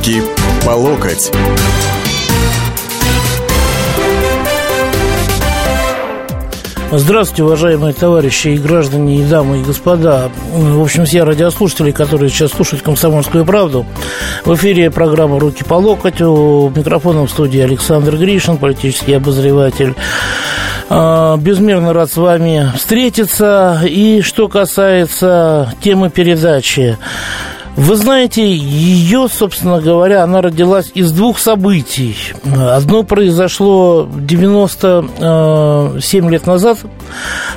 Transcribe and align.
Руки 0.00 0.22
по 0.64 0.70
локоть. 0.70 1.30
Здравствуйте, 6.90 7.42
уважаемые 7.42 7.92
товарищи 7.92 8.48
и 8.48 8.56
граждане, 8.56 9.20
и 9.20 9.24
дамы, 9.24 9.60
и 9.60 9.62
господа. 9.62 10.30
В 10.54 10.80
общем, 10.80 11.04
все 11.04 11.22
радиослушатели, 11.24 11.90
которые 11.90 12.30
сейчас 12.30 12.52
слушают 12.52 12.82
«Комсомольскую 12.82 13.44
правду». 13.44 13.84
В 14.46 14.54
эфире 14.54 14.90
программа 14.90 15.38
«Руки 15.38 15.64
по 15.64 15.74
локоть». 15.74 16.22
У 16.22 16.72
микрофона 16.74 17.26
в 17.26 17.30
студии 17.30 17.60
Александр 17.60 18.16
Гришин, 18.16 18.56
политический 18.56 19.12
обозреватель. 19.12 19.94
А, 20.88 21.36
безмерно 21.36 21.92
рад 21.92 22.10
с 22.10 22.16
вами 22.16 22.72
встретиться. 22.74 23.82
И 23.84 24.22
что 24.22 24.48
касается 24.48 25.74
темы 25.82 26.08
передачи. 26.08 26.96
Вы 27.76 27.96
знаете, 27.96 28.52
ее, 28.52 29.28
собственно 29.32 29.80
говоря, 29.80 30.24
она 30.24 30.42
родилась 30.42 30.90
из 30.92 31.12
двух 31.12 31.38
событий. 31.38 32.16
Одно 32.44 33.04
произошло 33.04 34.08
97 34.12 36.30
лет 36.30 36.46
назад, 36.46 36.78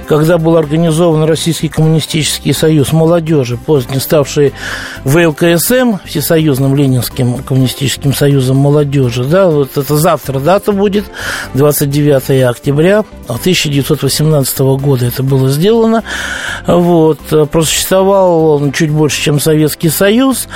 когда 0.07 0.37
был 0.37 0.55
организован 0.55 1.23
Российский 1.23 1.67
коммунистический 1.67 2.53
союз 2.53 2.93
молодежи, 2.93 3.57
поздне 3.57 3.99
ставший 3.99 4.53
ВЛКСМ, 5.03 5.95
Всесоюзным 6.05 6.75
Ленинским 6.75 7.39
коммунистическим 7.39 8.13
союзом 8.13 8.57
молодежи. 8.57 9.23
Да, 9.23 9.49
вот 9.49 9.77
это 9.77 9.97
завтра 9.97 10.39
дата 10.39 10.71
будет, 10.71 11.05
29 11.55 12.43
октября 12.49 13.03
1918 13.27 14.59
года 14.59 15.05
это 15.05 15.23
было 15.23 15.49
сделано. 15.49 16.03
Вот, 16.67 17.19
просуществовал 17.51 18.51
он 18.51 18.71
чуть 18.71 18.91
больше, 18.91 19.19
чем 19.21 19.39
Советский 19.39 19.89
Союз 19.89 20.02
Союз. 20.03 20.49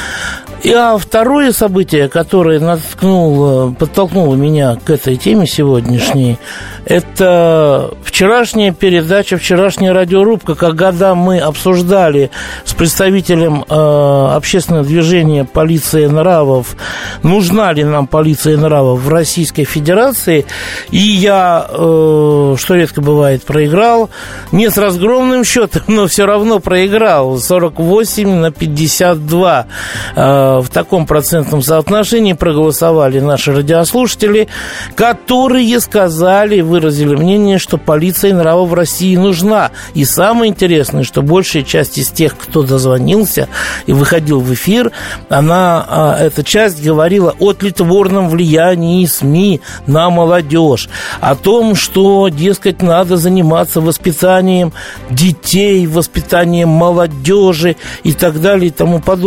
И, 0.63 0.73
а 0.73 0.97
второе 0.97 1.53
событие, 1.53 2.09
которое 2.09 2.59
наткнуло, 2.59 3.71
подтолкнуло 3.71 4.35
меня 4.35 4.75
к 4.75 4.89
этой 4.89 5.15
теме 5.15 5.47
сегодняшней, 5.47 6.37
это 6.83 7.91
вчерашняя 8.03 8.71
передача, 8.73 9.37
вчерашняя 9.37 9.93
радиорубка, 9.93 10.55
когда 10.55 11.15
мы 11.15 11.39
обсуждали 11.39 12.31
с 12.65 12.73
представителем 12.73 13.65
э, 13.69 14.35
общественного 14.35 14.83
движения 14.83 15.45
полиции 15.45 16.07
нравов, 16.07 16.75
нужна 17.23 17.71
ли 17.73 17.83
нам 17.83 18.07
полиция 18.07 18.57
нравов 18.57 19.01
в 19.01 19.09
Российской 19.09 19.65
Федерации. 19.65 20.45
И 20.89 20.97
я, 20.97 21.67
э, 21.69 22.55
что 22.57 22.75
редко 22.75 23.01
бывает, 23.01 23.43
проиграл. 23.43 24.09
Не 24.51 24.69
с 24.69 24.77
разгромным 24.77 25.43
счетом, 25.43 25.83
но 25.87 26.07
все 26.07 26.25
равно 26.25 26.59
проиграл. 26.59 27.37
48 27.37 28.29
на 28.29 28.51
52. 28.51 29.36
Э, 29.45 30.59
в 30.59 30.69
таком 30.69 31.05
процентном 31.05 31.61
соотношении 31.61 32.33
проголосовали 32.33 33.19
наши 33.19 33.53
радиослушатели, 33.53 34.47
которые 34.95 35.79
сказали, 35.79 36.61
выразили 36.61 37.15
мнение, 37.15 37.57
что 37.57 37.77
полиция 37.77 38.33
нравов 38.33 38.69
в 38.69 38.73
России 38.73 39.15
нужна. 39.15 39.71
И 39.93 40.05
самое 40.05 40.51
интересное, 40.51 41.03
что 41.03 41.21
большая 41.21 41.63
часть 41.63 41.97
из 41.97 42.09
тех, 42.09 42.37
кто 42.37 42.63
дозвонился 42.63 43.47
и 43.85 43.93
выходил 43.93 44.39
в 44.39 44.53
эфир, 44.53 44.91
она, 45.29 45.85
а, 45.87 46.17
эта 46.19 46.43
часть 46.43 46.83
говорила 46.83 47.35
о 47.39 47.53
тлетворном 47.53 48.29
влиянии 48.29 49.05
СМИ 49.05 49.61
на 49.85 50.09
молодежь, 50.09 50.89
о 51.21 51.35
том, 51.35 51.75
что, 51.75 52.29
дескать, 52.29 52.81
надо 52.81 53.17
заниматься 53.17 53.81
воспитанием 53.81 54.73
детей, 55.09 55.85
воспитанием 55.87 56.69
молодежи 56.69 57.75
и 58.03 58.13
так 58.13 58.41
далее 58.41 58.67
и 58.67 58.71
тому 58.71 58.99
подобное. 58.99 59.26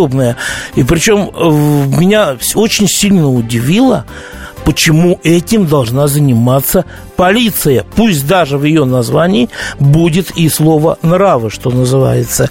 И 0.74 0.82
причем 0.82 1.30
э, 1.32 1.96
меня 1.98 2.36
очень 2.54 2.88
сильно 2.88 3.28
удивило, 3.28 4.04
почему 4.64 5.18
этим 5.22 5.66
должна 5.66 6.08
заниматься 6.08 6.84
полиция. 7.20 7.84
Пусть 7.96 8.26
даже 8.26 8.56
в 8.56 8.64
ее 8.64 8.86
названии 8.86 9.50
будет 9.78 10.30
и 10.30 10.48
слово 10.48 10.96
«нравы», 11.02 11.50
что 11.50 11.68
называется. 11.68 12.48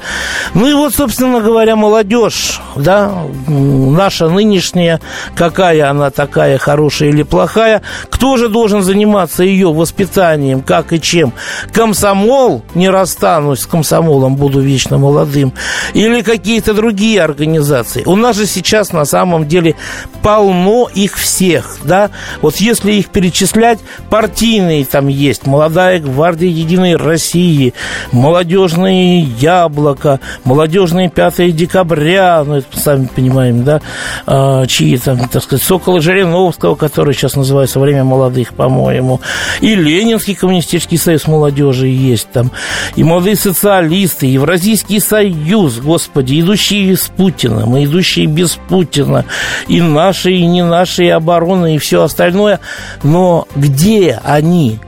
Ну 0.53 0.67
и 0.67 0.73
вот, 0.75 0.93
собственно 0.93 1.41
говоря, 1.41 1.75
молодежь, 1.75 2.61
да, 2.75 3.11
наша 3.47 4.29
нынешняя, 4.29 5.01
какая 5.35 5.89
она 5.89 6.11
такая, 6.11 6.59
хорошая 6.59 7.09
или 7.09 7.23
плохая, 7.23 7.81
кто 8.11 8.37
же 8.37 8.47
должен 8.47 8.83
заниматься 8.83 9.41
ее 9.41 9.73
воспитанием, 9.73 10.61
как 10.61 10.93
и 10.93 11.01
чем? 11.01 11.33
Комсомол, 11.73 12.61
не 12.75 12.91
расстанусь 12.91 13.61
с 13.61 13.65
комсомолом, 13.65 14.35
буду 14.35 14.59
вечно 14.59 14.99
молодым, 14.99 15.51
или 15.95 16.21
какие-то 16.21 16.75
другие 16.75 17.23
организации. 17.23 18.03
У 18.05 18.15
нас 18.15 18.35
же 18.35 18.45
сейчас 18.45 18.93
на 18.93 19.05
самом 19.05 19.47
деле 19.47 19.73
полно 20.21 20.87
их 20.93 21.17
всех, 21.17 21.79
да, 21.83 21.98
вот 22.41 22.55
если 22.57 22.93
их 22.93 23.07
перечислять, 23.09 23.79
партийные 24.09 24.85
там 24.85 25.07
есть, 25.07 25.45
молодая 25.45 25.99
гвардия 25.99 26.49
Единой 26.49 26.95
России, 26.95 27.73
молодежные 28.11 29.21
яблоко, 29.21 30.19
молодежные 30.43 31.09
5 31.09 31.55
декабря, 31.55 32.43
ну, 32.45 32.55
это 32.57 32.79
сами 32.79 33.07
понимаем, 33.13 33.63
да, 33.63 33.81
а, 34.25 34.65
чьи 34.67 34.97
там, 34.97 35.27
так 35.27 35.43
сказать, 35.43 35.65
Сокола 35.65 36.01
Жириновского, 36.01 36.75
который 36.75 37.13
сейчас 37.13 37.35
называется 37.35 37.79
«Время 37.79 38.03
молодых», 38.03 38.53
по-моему, 38.53 39.21
и 39.61 39.75
Ленинский 39.75 40.35
коммунистический 40.35 40.97
союз 40.97 41.27
молодежи 41.27 41.87
есть 41.87 42.29
там, 42.31 42.51
и 42.95 43.03
молодые 43.03 43.35
социалисты, 43.35 44.27
Евразийский 44.27 44.99
союз, 44.99 45.79
господи, 45.79 46.39
идущие 46.39 46.95
с 46.95 47.07
Путиным, 47.07 47.75
и 47.77 47.85
идущие 47.85 48.27
без 48.27 48.57
Путина, 48.67 49.25
и 49.67 49.81
наши, 49.81 50.31
и 50.31 50.45
не 50.45 50.63
наши, 50.63 51.05
и 51.05 51.09
обороны, 51.09 51.75
и 51.75 51.77
все 51.77 51.88
остальное, 51.97 52.59
но 53.03 53.47
где 53.55 54.19
они 54.23 54.79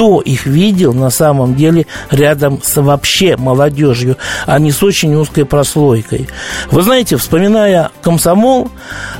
кто 0.00 0.22
их 0.22 0.46
видел 0.46 0.94
на 0.94 1.10
самом 1.10 1.54
деле 1.56 1.86
рядом 2.10 2.62
с 2.62 2.80
вообще 2.80 3.36
молодежью, 3.36 4.16
а 4.46 4.58
не 4.58 4.72
с 4.72 4.82
очень 4.82 5.14
узкой 5.14 5.44
прослойкой. 5.44 6.26
Вы 6.70 6.80
знаете, 6.80 7.18
вспоминая 7.18 7.90
комсомол, 8.00 8.70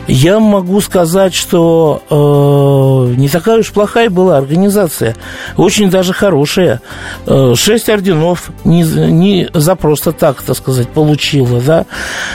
я 0.09 0.41
могу 0.41 0.81
сказать, 0.81 1.35
что 1.35 2.03
э, 2.09 3.15
не 3.15 3.29
такая 3.29 3.59
уж 3.59 3.71
плохая 3.73 4.09
была 4.09 4.39
организация, 4.39 5.17
очень 5.59 5.91
даже 5.91 6.15
хорошая. 6.15 6.81
Э, 7.27 7.53
шесть 7.55 7.91
орденов 7.91 8.51
не, 8.65 8.83
не 8.83 9.51
за 9.53 9.77
просто 9.77 10.13
так, 10.13 10.41
так 10.41 10.57
сказать, 10.57 10.89
получила, 10.89 11.61
да. 11.61 11.85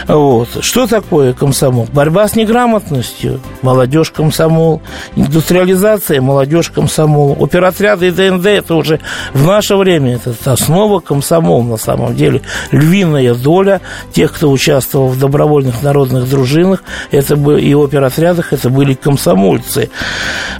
Вот. 0.07 0.49
Что 0.61 0.85
такое 0.85 1.33
комсомол? 1.33 1.87
Борьба 1.91 2.27
с 2.27 2.35
неграмотностью, 2.35 3.41
молодежь 3.63 4.11
комсомол, 4.11 4.83
индустриализация, 5.15 6.21
молодежь 6.21 6.69
комсомол, 6.69 7.35
оперотряды 7.43 8.09
и 8.09 8.11
ДНР 8.11 8.34
КНД 8.35 8.45
это 8.47 8.75
уже 8.75 8.99
в 9.33 9.45
наше 9.45 9.75
время 9.75 10.15
это 10.15 10.51
основа 10.51 10.99
комсомол 10.99 11.63
на 11.63 11.77
самом 11.77 12.15
деле. 12.15 12.41
Львиная 12.71 13.33
доля 13.33 13.81
тех, 14.11 14.33
кто 14.33 14.51
участвовал 14.51 15.09
в 15.09 15.19
добровольных 15.19 15.81
народных 15.83 16.29
дружинах, 16.29 16.83
это 17.11 17.35
и 17.35 17.73
оперотрядах, 17.73 18.53
это 18.53 18.69
были 18.69 18.93
комсомольцы. 18.93 19.89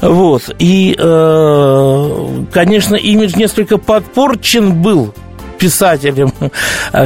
Вот. 0.01 0.43
И, 0.59 0.95
э, 0.97 2.43
конечно, 2.51 2.95
имидж 2.95 3.35
несколько 3.35 3.77
подпорчен 3.77 4.81
был 4.81 5.13
писателем, 5.57 6.33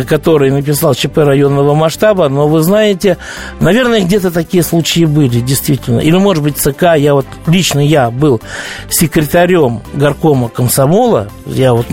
который 0.07 0.51
написал 0.51 0.93
ЧП 0.93 1.19
районного 1.19 1.73
масштаба, 1.73 2.29
но 2.29 2.47
вы 2.47 2.61
знаете, 2.61 3.17
наверное, 3.59 4.01
где-то 4.01 4.31
такие 4.31 4.63
случаи 4.63 5.05
были, 5.05 5.39
действительно. 5.39 5.99
Или, 5.99 6.17
может 6.17 6.43
быть, 6.43 6.57
ЦК, 6.57 6.95
я 6.97 7.13
вот, 7.13 7.25
лично 7.47 7.79
я 7.79 8.11
был 8.11 8.41
секретарем 8.89 9.81
горкома 9.93 10.49
комсомола, 10.49 11.29
я 11.45 11.73
вот 11.73 11.87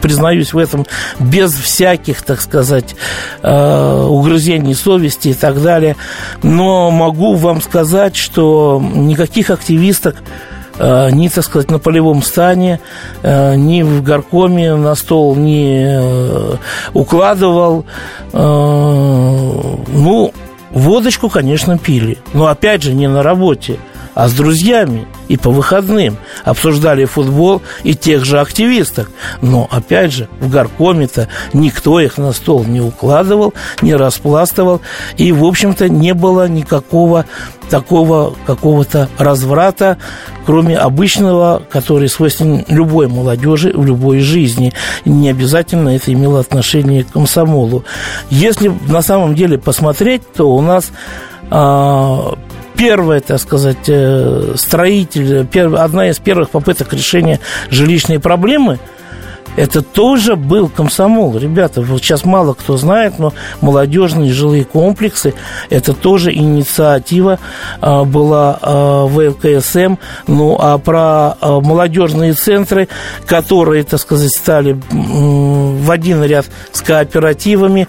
признаюсь 0.00 0.52
в 0.52 0.58
этом 0.58 0.86
без 1.18 1.52
всяких, 1.52 2.22
так 2.22 2.40
сказать, 2.40 2.96
э, 3.42 4.06
угрызений 4.08 4.74
совести 4.74 5.28
и 5.28 5.34
так 5.34 5.62
далее, 5.62 5.96
но 6.42 6.90
могу 6.90 7.34
вам 7.34 7.60
сказать, 7.62 8.16
что 8.16 8.82
никаких 8.94 9.50
активисток 9.50 10.16
Э, 10.16 10.55
ни, 10.78 11.28
так 11.28 11.44
сказать, 11.44 11.70
на 11.70 11.78
полевом 11.78 12.22
стане, 12.22 12.80
э, 13.22 13.56
ни 13.56 13.82
в 13.82 14.02
горкоме 14.02 14.74
на 14.74 14.94
стол 14.94 15.36
не 15.36 15.84
э, 15.86 16.56
укладывал. 16.92 17.84
Ну, 18.32 20.32
водочку, 20.72 21.28
конечно, 21.28 21.78
пили. 21.78 22.18
Но, 22.34 22.46
опять 22.46 22.82
же, 22.82 22.92
не 22.92 23.08
на 23.08 23.22
работе 23.22 23.78
а 24.16 24.28
с 24.28 24.32
друзьями 24.32 25.06
и 25.28 25.36
по 25.36 25.50
выходным. 25.50 26.16
Обсуждали 26.42 27.04
футбол 27.04 27.60
и 27.84 27.94
тех 27.94 28.24
же 28.24 28.40
активисток. 28.40 29.10
Но, 29.42 29.68
опять 29.70 30.12
же, 30.12 30.28
в 30.40 30.50
горкоме-то 30.50 31.28
никто 31.52 32.00
их 32.00 32.16
на 32.16 32.32
стол 32.32 32.64
не 32.64 32.80
укладывал, 32.80 33.52
не 33.82 33.94
распластывал. 33.94 34.80
И, 35.18 35.32
в 35.32 35.44
общем-то, 35.44 35.90
не 35.90 36.14
было 36.14 36.48
никакого 36.48 37.26
такого 37.68 38.32
какого-то 38.46 39.10
разврата, 39.18 39.98
кроме 40.46 40.78
обычного, 40.78 41.62
который 41.68 42.08
свойственен 42.08 42.64
любой 42.68 43.08
молодежи 43.08 43.70
в 43.74 43.84
любой 43.84 44.20
жизни. 44.20 44.72
Не 45.04 45.28
обязательно 45.28 45.90
это 45.90 46.10
имело 46.10 46.40
отношение 46.40 47.04
к 47.04 47.12
комсомолу. 47.12 47.84
Если 48.30 48.72
на 48.88 49.02
самом 49.02 49.34
деле 49.34 49.58
посмотреть, 49.58 50.22
то 50.32 50.48
у 50.48 50.62
нас 50.62 50.90
а, 51.50 52.34
первая, 52.76 53.20
так 53.20 53.40
сказать, 53.40 53.88
э, 53.88 54.54
строитель, 54.56 55.46
одна 55.76 56.08
из 56.08 56.18
первых 56.18 56.50
попыток 56.50 56.92
решения 56.92 57.40
жилищной 57.70 58.20
проблемы– 58.20 58.78
это 59.56 59.82
тоже 59.82 60.36
был 60.36 60.68
комсомол. 60.68 61.36
Ребята, 61.38 61.80
вот 61.80 62.02
сейчас 62.02 62.24
мало 62.24 62.54
кто 62.54 62.76
знает, 62.76 63.18
но 63.18 63.32
молодежные 63.60 64.32
жилые 64.32 64.64
комплексы– 64.64 65.34
это 65.70 65.94
тоже 65.94 66.32
инициатива 66.32 67.38
а, 67.80 68.04
была 68.04 68.58
а, 68.60 69.06
в 69.06 69.18
ЛКСМ. 69.18 69.96
Ну, 70.26 70.56
а 70.60 70.78
про 70.78 71.36
а, 71.40 71.60
молодежные 71.60 72.34
центры, 72.34 72.88
которые, 73.26 73.84
так 73.84 74.00
сказать, 74.00 74.32
стали 74.32 74.78
в 74.90 75.90
один 75.90 76.22
ряд 76.22 76.46
с 76.72 76.82
кооперативами, 76.82 77.88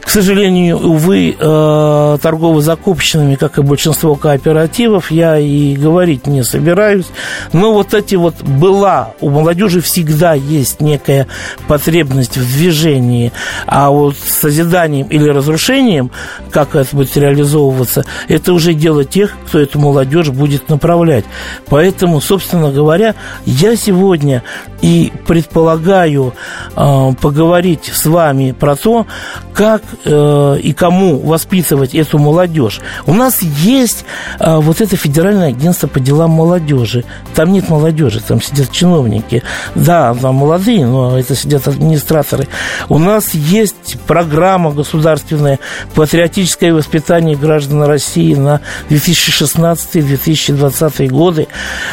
к 0.00 0.08
сожалению, 0.08 0.78
увы, 0.78 1.36
а, 1.38 2.16
торгово-закупочными, 2.18 3.34
как 3.34 3.58
и 3.58 3.62
большинство 3.62 4.14
кооперативов, 4.14 5.10
я 5.10 5.38
и 5.38 5.74
говорить 5.76 6.26
не 6.26 6.42
собираюсь. 6.42 7.06
Но 7.52 7.72
вот 7.72 7.92
эти 7.92 8.14
вот 8.14 8.42
была, 8.42 9.12
у 9.20 9.28
молодежи 9.28 9.80
всегда 9.80 10.34
есть 10.34 10.80
некая 10.86 11.26
потребность 11.68 12.36
в 12.36 12.56
движении, 12.56 13.32
а 13.66 13.90
вот 13.90 14.16
с 14.16 14.40
созиданием 14.40 15.06
или 15.08 15.28
разрушением, 15.28 16.10
как 16.50 16.74
это 16.74 16.94
будет 16.96 17.16
реализовываться, 17.16 18.04
это 18.28 18.52
уже 18.52 18.72
дело 18.74 19.04
тех, 19.04 19.36
кто 19.46 19.58
эту 19.58 19.78
молодежь 19.78 20.30
будет 20.30 20.68
направлять. 20.68 21.24
Поэтому, 21.68 22.20
собственно 22.20 22.70
говоря, 22.70 23.14
я 23.44 23.76
сегодня 23.76 24.42
и 24.80 25.12
предполагаю 25.26 26.34
э, 26.76 27.12
поговорить 27.20 27.90
с 27.92 28.06
вами 28.06 28.52
про 28.52 28.76
то, 28.76 29.06
как 29.54 29.82
э, 30.04 30.58
и 30.62 30.72
кому 30.72 31.18
воспитывать 31.18 31.94
эту 31.94 32.18
молодежь. 32.18 32.80
У 33.06 33.14
нас 33.14 33.42
есть 33.42 34.04
э, 34.38 34.56
вот 34.56 34.80
это 34.80 34.96
Федеральное 34.96 35.48
агентство 35.48 35.86
по 35.88 35.98
делам 35.98 36.30
молодежи. 36.30 37.04
Там 37.34 37.52
нет 37.52 37.68
молодежи, 37.68 38.20
там 38.20 38.42
сидят 38.42 38.70
чиновники. 38.70 39.42
Да, 39.74 40.14
там 40.14 40.36
молодые, 40.36 40.75
но 40.84 41.18
это 41.18 41.34
сидят 41.34 41.66
администраторы. 41.68 42.48
У 42.88 42.98
нас 42.98 43.34
есть 43.34 43.98
программа 44.06 44.72
государственная 44.72 45.58
«Патриотическое 45.94 46.72
воспитание 46.72 47.36
граждан 47.36 47.82
России» 47.84 48.34
на 48.34 48.62
2016-2020 48.90 51.08
годы. 51.08 51.48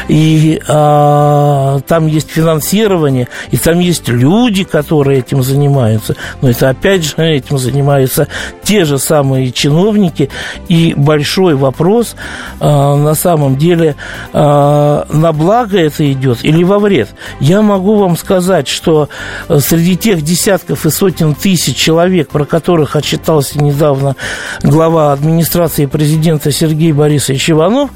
И 0.08 0.60
а, 0.68 1.80
там 1.86 2.06
есть 2.06 2.30
финансирование, 2.30 3.28
и 3.50 3.56
там 3.56 3.80
есть 3.80 4.08
люди, 4.08 4.64
которые 4.64 5.20
этим 5.20 5.42
занимаются. 5.42 6.16
Но 6.42 6.50
это 6.50 6.68
опять 6.68 7.04
же 7.04 7.14
этим 7.36 7.56
занимаются 7.58 8.28
те 8.62 8.84
же 8.84 8.98
самые 8.98 9.52
чиновники. 9.52 10.28
И 10.68 10.92
большой 10.96 11.54
вопрос 11.54 12.16
а, 12.60 12.96
на 12.96 13.14
самом 13.14 13.56
деле, 13.56 13.96
а, 14.32 15.06
на 15.10 15.32
благо 15.32 15.78
это 15.78 16.10
идет 16.10 16.44
или 16.44 16.64
во 16.64 16.78
вред. 16.78 17.08
Я 17.40 17.62
могу 17.62 17.96
вам 17.96 18.16
сказать, 18.16 18.68
что 18.74 19.08
э, 19.48 19.58
среди 19.60 19.96
тех 19.96 20.22
десятков 20.22 20.84
и 20.84 20.90
сотен 20.90 21.34
тысяч 21.34 21.76
человек, 21.76 22.28
про 22.28 22.44
которых 22.44 22.96
отчитался 22.96 23.62
недавно 23.62 24.16
глава 24.62 25.12
администрации 25.12 25.86
президента 25.86 26.52
Сергей 26.52 26.92
Борисович 26.92 27.50
Иванов, 27.50 27.90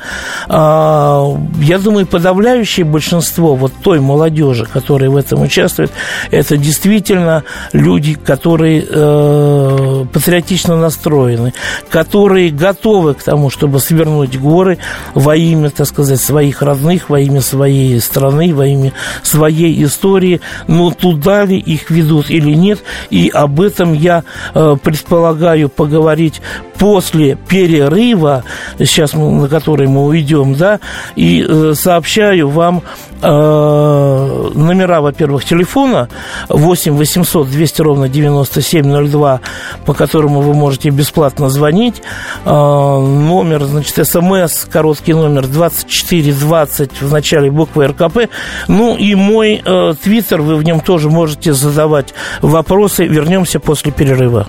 а, 0.48 1.36
я 1.60 1.78
думаю, 1.78 2.06
подавляющее 2.06 2.86
большинство 2.86 3.54
вот 3.54 3.72
той 3.82 4.00
молодежи, 4.00 4.64
которая 4.64 5.10
в 5.10 5.16
этом 5.16 5.42
участвует, 5.42 5.90
это 6.30 6.56
действительно 6.56 7.44
люди, 7.72 8.14
которые 8.14 8.84
э, 8.88 10.04
патриотично 10.12 10.76
настроены, 10.76 11.52
которые 11.90 12.50
готовы 12.50 13.14
к 13.14 13.22
тому, 13.22 13.50
чтобы 13.50 13.80
свернуть 13.80 14.38
горы 14.38 14.78
во 15.14 15.36
имя, 15.36 15.70
так 15.70 15.86
сказать, 15.86 16.20
своих 16.20 16.62
родных, 16.62 17.10
во 17.10 17.20
имя 17.20 17.40
своей 17.40 18.00
страны, 18.00 18.54
во 18.54 18.66
имя 18.66 18.92
своей 19.22 19.84
истории, 19.84 20.40
но 20.66 20.90
туда 20.90 21.44
ли 21.44 21.58
их 21.58 21.90
ведут 21.90 22.30
или 22.30 22.52
нет, 22.54 22.82
и 23.10 23.30
об 23.32 23.60
этом 23.60 23.92
я 23.92 24.24
э, 24.54 24.76
предполагаю 24.82 25.68
поговорить 25.68 26.40
после 26.78 27.36
перерыва, 27.36 28.44
сейчас 28.78 29.14
мы, 29.14 29.30
на 29.30 29.48
который 29.48 29.88
мы 29.88 30.06
уйдем, 30.06 30.54
да, 30.54 30.80
и 31.16 31.44
э, 31.46 31.74
сообщаю 31.74 32.48
вам 32.48 32.82
номера, 33.26 35.00
во-первых, 35.00 35.44
телефона 35.44 36.08
8 36.48 36.96
800 36.96 37.50
200 37.50 37.82
ровно 37.82 38.08
9702, 38.08 39.40
по 39.84 39.94
которому 39.94 40.40
вы 40.40 40.54
можете 40.54 40.90
бесплатно 40.90 41.50
звонить. 41.50 42.02
Э, 42.44 42.50
номер, 42.50 43.64
значит, 43.64 44.06
смс, 44.06 44.64
короткий 44.70 45.14
номер 45.14 45.46
2420 45.46 47.02
в 47.02 47.12
начале 47.12 47.50
буквы 47.50 47.86
РКП. 47.88 48.30
Ну 48.68 48.96
и 48.96 49.14
мой 49.14 49.62
э, 49.64 49.94
твиттер, 50.02 50.42
вы 50.42 50.56
в 50.56 50.62
нем 50.62 50.80
тоже 50.80 51.10
можете 51.10 51.52
задавать 51.52 52.14
вопросы. 52.42 53.06
Вернемся 53.06 53.60
после 53.60 53.92
перерыва. 53.92 54.48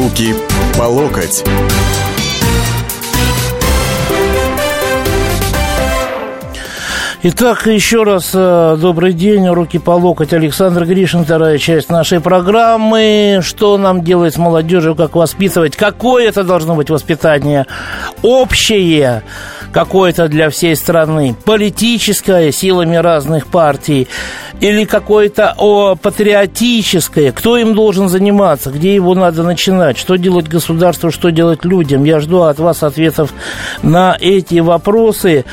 Руки 0.00 0.34
по 0.78 0.84
локоть. 0.84 1.44
Итак, 7.22 7.66
еще 7.66 8.04
раз 8.04 8.30
э, 8.32 8.78
добрый 8.80 9.12
день, 9.12 9.46
руки 9.46 9.78
по 9.78 9.90
локоть. 9.90 10.32
Александр 10.32 10.86
Гришин, 10.86 11.24
вторая 11.24 11.58
часть 11.58 11.90
нашей 11.90 12.18
программы. 12.18 13.40
Что 13.42 13.76
нам 13.76 14.02
делать 14.02 14.32
с 14.32 14.38
молодежью, 14.38 14.94
как 14.94 15.16
воспитывать? 15.16 15.76
Какое 15.76 16.28
это 16.28 16.44
должно 16.44 16.74
быть 16.74 16.88
воспитание? 16.88 17.66
Общее 18.22 19.22
какое-то 19.70 20.28
для 20.28 20.50
всей 20.50 20.74
страны, 20.76 21.36
политическое 21.44 22.52
силами 22.52 22.96
разных 22.96 23.46
партий 23.46 24.08
или 24.60 24.84
какое-то 24.84 25.54
о, 25.56 25.94
патриотическое, 25.96 27.32
кто 27.32 27.56
им 27.56 27.74
должен 27.74 28.08
заниматься, 28.08 28.70
где 28.70 28.94
его 28.94 29.14
надо 29.14 29.42
начинать, 29.42 29.96
что 29.96 30.16
делать 30.16 30.48
государству, 30.48 31.10
что 31.10 31.30
делать 31.30 31.64
людям. 31.64 32.04
Я 32.04 32.20
жду 32.20 32.42
от 32.42 32.58
вас 32.58 32.82
ответов 32.82 33.32
на 33.82 34.16
эти 34.20 34.58
вопросы. 34.58 35.44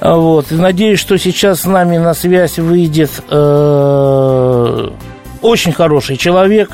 Вот. 0.00 0.50
И 0.50 0.54
надеюсь, 0.54 1.00
что 1.00 1.13
сейчас 1.18 1.60
с 1.60 1.64
нами 1.64 1.98
на 1.98 2.14
связь 2.14 2.58
выйдет 2.58 3.10
э, 3.30 4.90
очень 5.44 5.72
хороший 5.72 6.16
человек. 6.16 6.70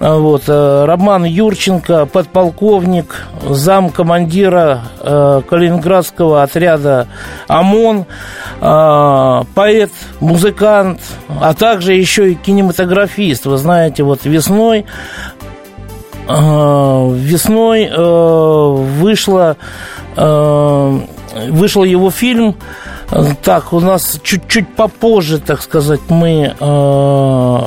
Вот, 0.00 0.44
э, 0.46 0.84
Роман 0.86 1.24
Юрченко, 1.24 2.06
подполковник, 2.06 3.26
зам 3.48 3.90
командира 3.90 4.82
э, 5.00 5.42
Калининградского 5.48 6.42
отряда 6.42 7.08
ОМОН, 7.48 8.06
э, 8.60 9.40
поэт, 9.54 9.90
музыкант, 10.20 11.00
а 11.40 11.52
также 11.52 11.94
еще 11.94 12.32
и 12.32 12.34
кинематографист. 12.34 13.46
Вы 13.46 13.58
знаете, 13.58 14.02
вот 14.02 14.24
весной 14.24 14.86
весной 16.28 17.88
вышла, 19.00 19.56
вышел 20.14 21.84
его 21.84 22.10
фильм 22.10 22.54
Так, 23.42 23.72
у 23.72 23.80
нас 23.80 24.20
чуть-чуть 24.22 24.74
попозже, 24.74 25.38
так 25.38 25.62
сказать, 25.62 26.00
мы 26.08 26.54
э, 26.58 27.58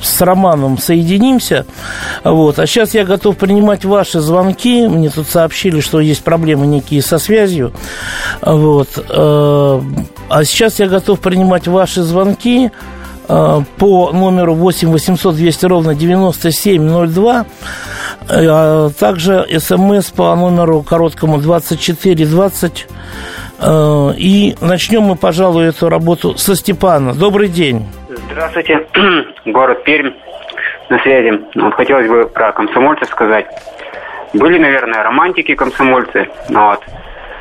с 0.00 0.20
Романом 0.22 0.78
соединимся. 0.78 1.66
Вот. 2.24 2.58
А 2.58 2.66
сейчас 2.66 2.94
я 2.94 3.04
готов 3.04 3.36
принимать 3.36 3.84
ваши 3.84 4.20
звонки. 4.20 4.88
Мне 4.88 5.10
тут 5.10 5.28
сообщили, 5.28 5.80
что 5.80 6.00
есть 6.00 6.24
проблемы 6.24 6.66
некие 6.66 7.02
со 7.02 7.18
связью. 7.18 7.72
Вот. 8.40 8.88
Э, 8.96 9.80
а 10.30 10.44
сейчас 10.44 10.78
я 10.78 10.88
готов 10.88 11.20
принимать 11.20 11.68
ваши 11.68 12.02
звонки 12.02 12.70
э, 13.28 13.60
по 13.76 14.12
номеру 14.12 14.54
8 14.54 14.90
800 14.90 15.36
200 15.36 15.66
ровно 15.66 15.94
9702, 15.94 17.46
а 18.30 18.90
также 18.98 19.46
смс 19.60 20.06
по 20.10 20.34
номеру 20.34 20.82
короткому 20.82 21.38
2420 21.38 22.86
Э, 22.86 23.39
и 24.16 24.54
начнем 24.60 25.02
мы, 25.02 25.16
пожалуй, 25.16 25.68
эту 25.68 25.88
работу 25.88 26.36
со 26.36 26.54
Степана. 26.54 27.14
Добрый 27.14 27.48
день. 27.48 27.86
Здравствуйте, 28.30 28.86
город 29.44 29.84
Пермь 29.84 30.12
на 30.88 30.98
связи. 31.00 31.40
Хотелось 31.72 32.08
бы 32.08 32.26
про 32.26 32.52
комсомольцев 32.52 33.08
сказать. 33.08 33.46
Были, 34.32 34.58
наверное, 34.58 35.02
романтики 35.02 35.54
комсомольцы. 35.54 36.28
Вот. 36.48 36.80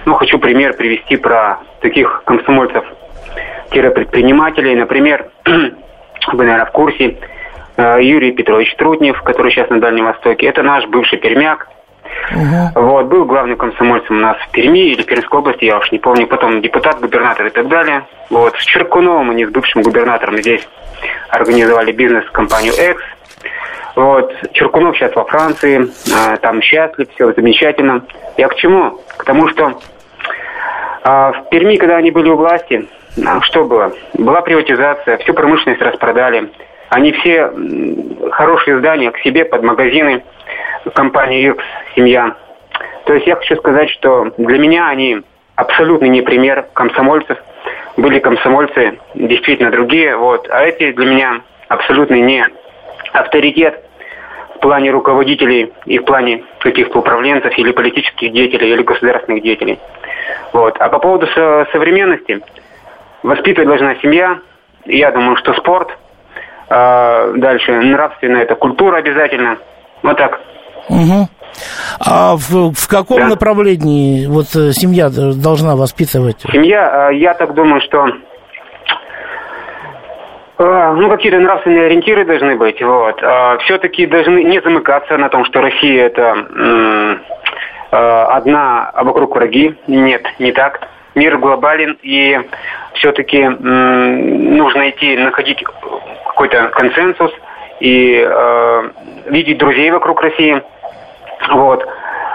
Ну, 0.05 0.13
хочу 0.15 0.39
пример 0.39 0.75
привести 0.75 1.17
про 1.17 1.59
таких 1.81 2.23
комсомольцев 2.25 2.83
предпринимателей. 3.69 4.75
Например, 4.75 5.29
вы, 5.45 6.43
наверное, 6.43 6.65
в 6.65 6.71
курсе, 6.71 7.17
э, 7.77 7.99
Юрий 8.01 8.31
Петрович 8.31 8.75
Трутнев, 8.75 9.21
который 9.21 9.51
сейчас 9.51 9.69
на 9.69 9.79
Дальнем 9.79 10.05
Востоке. 10.05 10.47
Это 10.47 10.63
наш 10.63 10.85
бывший 10.87 11.19
пермяк, 11.19 11.67
Угу. 12.31 12.85
Вот, 12.85 13.05
был 13.07 13.25
главным 13.25 13.57
комсомольцем 13.57 14.17
у 14.17 14.19
нас 14.19 14.37
в 14.37 14.51
Перми 14.51 14.91
или 14.91 15.03
Пермской 15.03 15.39
области, 15.39 15.65
я 15.65 15.77
уж 15.77 15.91
не 15.91 15.99
помню, 15.99 16.27
потом 16.27 16.61
депутат, 16.61 16.99
губернатор 16.99 17.47
и 17.47 17.49
так 17.49 17.67
далее. 17.67 18.05
Вот, 18.29 18.55
с 18.55 18.63
Черкуновым 18.63 19.31
они 19.31 19.45
с 19.45 19.49
бывшим 19.49 19.81
губернатором 19.81 20.37
здесь 20.37 20.67
организовали 21.29 21.91
бизнес-компанию 21.91 22.73
«Экс». 22.77 23.03
Вот, 23.95 24.31
Черкунов 24.53 24.95
сейчас 24.95 25.15
во 25.15 25.25
Франции, 25.25 25.89
а, 26.15 26.37
там 26.37 26.61
счастлив, 26.61 27.07
все 27.15 27.33
замечательно. 27.33 28.03
Я 28.37 28.47
к 28.47 28.55
чему? 28.55 29.01
К 29.17 29.23
тому, 29.25 29.49
что 29.49 29.79
а, 31.03 31.31
в 31.31 31.49
Перми, 31.49 31.75
когда 31.75 31.97
они 31.97 32.11
были 32.11 32.29
у 32.29 32.35
власти, 32.35 32.87
а, 33.25 33.41
что 33.41 33.65
было? 33.65 33.91
Была 34.13 34.41
приватизация, 34.41 35.17
всю 35.17 35.33
промышленность 35.33 35.81
распродали. 35.81 36.49
Они 36.89 37.11
все 37.11 37.51
хорошие 38.31 38.79
здания 38.79 39.11
к 39.11 39.17
себе 39.19 39.45
под 39.45 39.63
магазины– 39.63 40.23
компании 40.93 41.51
X 41.51 41.63
«Семья». 41.95 42.35
То 43.05 43.13
есть 43.13 43.27
я 43.27 43.35
хочу 43.35 43.55
сказать, 43.55 43.89
что 43.89 44.31
для 44.37 44.57
меня 44.59 44.87
они 44.87 45.21
абсолютно 45.55 46.05
не 46.05 46.21
пример 46.21 46.67
комсомольцев. 46.73 47.37
Были 47.97 48.19
комсомольцы 48.19 48.99
действительно 49.15 49.71
другие, 49.71 50.15
вот. 50.15 50.47
А 50.49 50.63
эти 50.63 50.91
для 50.91 51.05
меня 51.05 51.41
абсолютно 51.67 52.15
не 52.15 52.45
авторитет 53.13 53.83
в 54.55 54.59
плане 54.59 54.91
руководителей 54.91 55.73
и 55.85 55.99
в 55.99 56.05
плане 56.05 56.43
каких-то 56.59 56.99
управленцев 56.99 57.57
или 57.57 57.71
политических 57.71 58.31
деятелей, 58.31 58.71
или 58.73 58.83
государственных 58.83 59.41
деятелей. 59.43 59.79
Вот. 60.53 60.77
А 60.79 60.89
по 60.89 60.99
поводу 60.99 61.27
со 61.27 61.67
современности, 61.71 62.41
воспитывать 63.23 63.67
должна 63.67 63.95
семья. 63.95 64.39
Я 64.85 65.11
думаю, 65.11 65.35
что 65.37 65.53
спорт. 65.53 65.97
А 66.69 67.31
дальше 67.35 67.71
нравственная 67.71 68.43
это 68.43 68.55
культура 68.55 68.97
обязательно. 68.97 69.57
Вот 70.03 70.17
так. 70.17 70.39
Угу. 70.89 71.29
А 71.99 72.35
в, 72.35 72.73
в 72.73 72.87
каком 72.87 73.19
да. 73.19 73.27
направлении 73.27 74.27
вот 74.27 74.47
э, 74.55 74.71
семья 74.71 75.09
должна 75.09 75.75
воспитывать? 75.75 76.41
Семья, 76.51 77.09
э, 77.11 77.15
я 77.15 77.33
так 77.33 77.53
думаю, 77.53 77.81
что 77.81 78.07
э, 80.57 80.93
ну, 80.95 81.09
какие-то 81.09 81.39
нравственные 81.39 81.85
ориентиры 81.87 82.25
должны 82.25 82.55
быть. 82.55 82.81
Вот. 82.81 83.21
Все-таки 83.63 84.05
должны 84.05 84.43
не 84.43 84.61
замыкаться 84.61 85.17
на 85.17 85.29
том, 85.29 85.45
что 85.45 85.61
Россия 85.61 86.05
это 86.07 87.19
одна, 87.91 88.91
а 88.93 89.03
вокруг 89.03 89.35
враги. 89.35 89.75
Нет, 89.87 90.23
не 90.37 90.51
так. 90.51 90.79
Мир 91.15 91.39
глобален, 91.39 91.97
и 92.03 92.39
все-таки 92.93 93.47
нужно 93.47 94.91
идти, 94.91 95.17
находить 95.17 95.63
какой-то 96.27 96.67
консенсус 96.67 97.31
и 97.79 98.29
видеть 99.25 99.57
друзей 99.57 99.89
вокруг 99.89 100.21
России– 100.21 100.61
вот. 101.49 101.87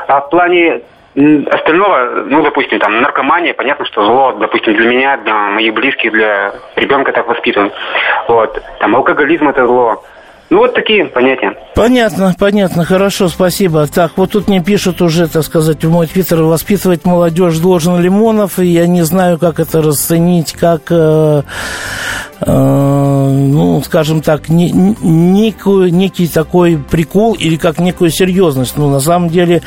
А 0.08 0.20
в 0.20 0.30
плане 0.30 0.82
остального, 1.16 2.25
ну, 2.26 2.42
допустим, 2.42 2.78
там, 2.80 3.00
наркомания, 3.00 3.54
понятно, 3.54 3.84
что 3.84 4.04
зло, 4.04 4.32
допустим, 4.32 4.75
для 4.75 4.88
меня, 4.88 5.16
для 5.18 5.34
моих 5.34 5.73
близких, 5.73 6.11
для 6.12 6.52
ребенка 6.76 7.12
так 7.12 7.28
воспитан. 7.28 7.70
Вот. 8.26 8.61
Там, 8.80 8.96
алкоголизм– 8.96 9.49
это 9.50 9.66
зло. 9.66 10.02
Ну, 10.50 10.58
вот 10.58 10.74
такие 10.74 11.06
понятия. 11.06 11.54
Понятно, 11.74 12.34
понятно, 12.38 12.84
хорошо, 12.84 13.28
спасибо. 13.28 13.86
Так, 13.86 14.12
вот 14.16 14.32
тут 14.32 14.46
мне 14.46 14.62
пишут 14.62 15.00
уже, 15.00 15.26
так 15.26 15.42
сказать, 15.42 15.82
в 15.82 15.90
мой 15.90 16.06
твиттер, 16.06 16.42
воспитывать 16.42 17.04
молодежь 17.04 17.58
должен 17.58 18.00
Лимонов, 18.00 18.58
и 18.58 18.66
я 18.66 18.86
не 18.86 19.02
знаю, 19.02 19.38
как 19.38 19.58
это 19.58 19.80
расценить, 19.80 20.52
как, 20.52 20.82
э, 20.90 21.42
э, 22.40 22.52
ну, 22.52 23.82
скажем 23.84 24.20
так, 24.20 24.50
не, 24.50 24.70
некую, 24.70 25.92
некий 25.92 26.28
такой 26.28 26.76
прикол 26.78 27.32
или 27.34 27.56
как 27.56 27.78
некую 27.78 28.10
серьезность. 28.10 28.76
Ну, 28.76 28.90
на 28.90 29.00
самом 29.00 29.30
деле, 29.30 29.62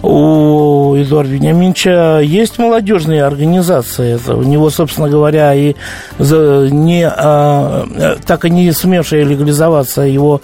у 0.00 0.94
Эдуарда 0.96 1.32
Вениаминовича 1.32 2.20
есть 2.20 2.58
молодежные 2.58 3.24
организации. 3.24 4.14
Это 4.14 4.36
у 4.36 4.42
него, 4.44 4.70
собственно 4.70 5.08
говоря, 5.08 5.54
и 5.54 5.74
не, 6.18 7.06
а, 7.06 8.16
так 8.26 8.44
и 8.44 8.50
не 8.50 8.70
сумевшая 8.72 9.24
легализоваться 9.24 10.06
и 10.06 10.19
его 10.20 10.40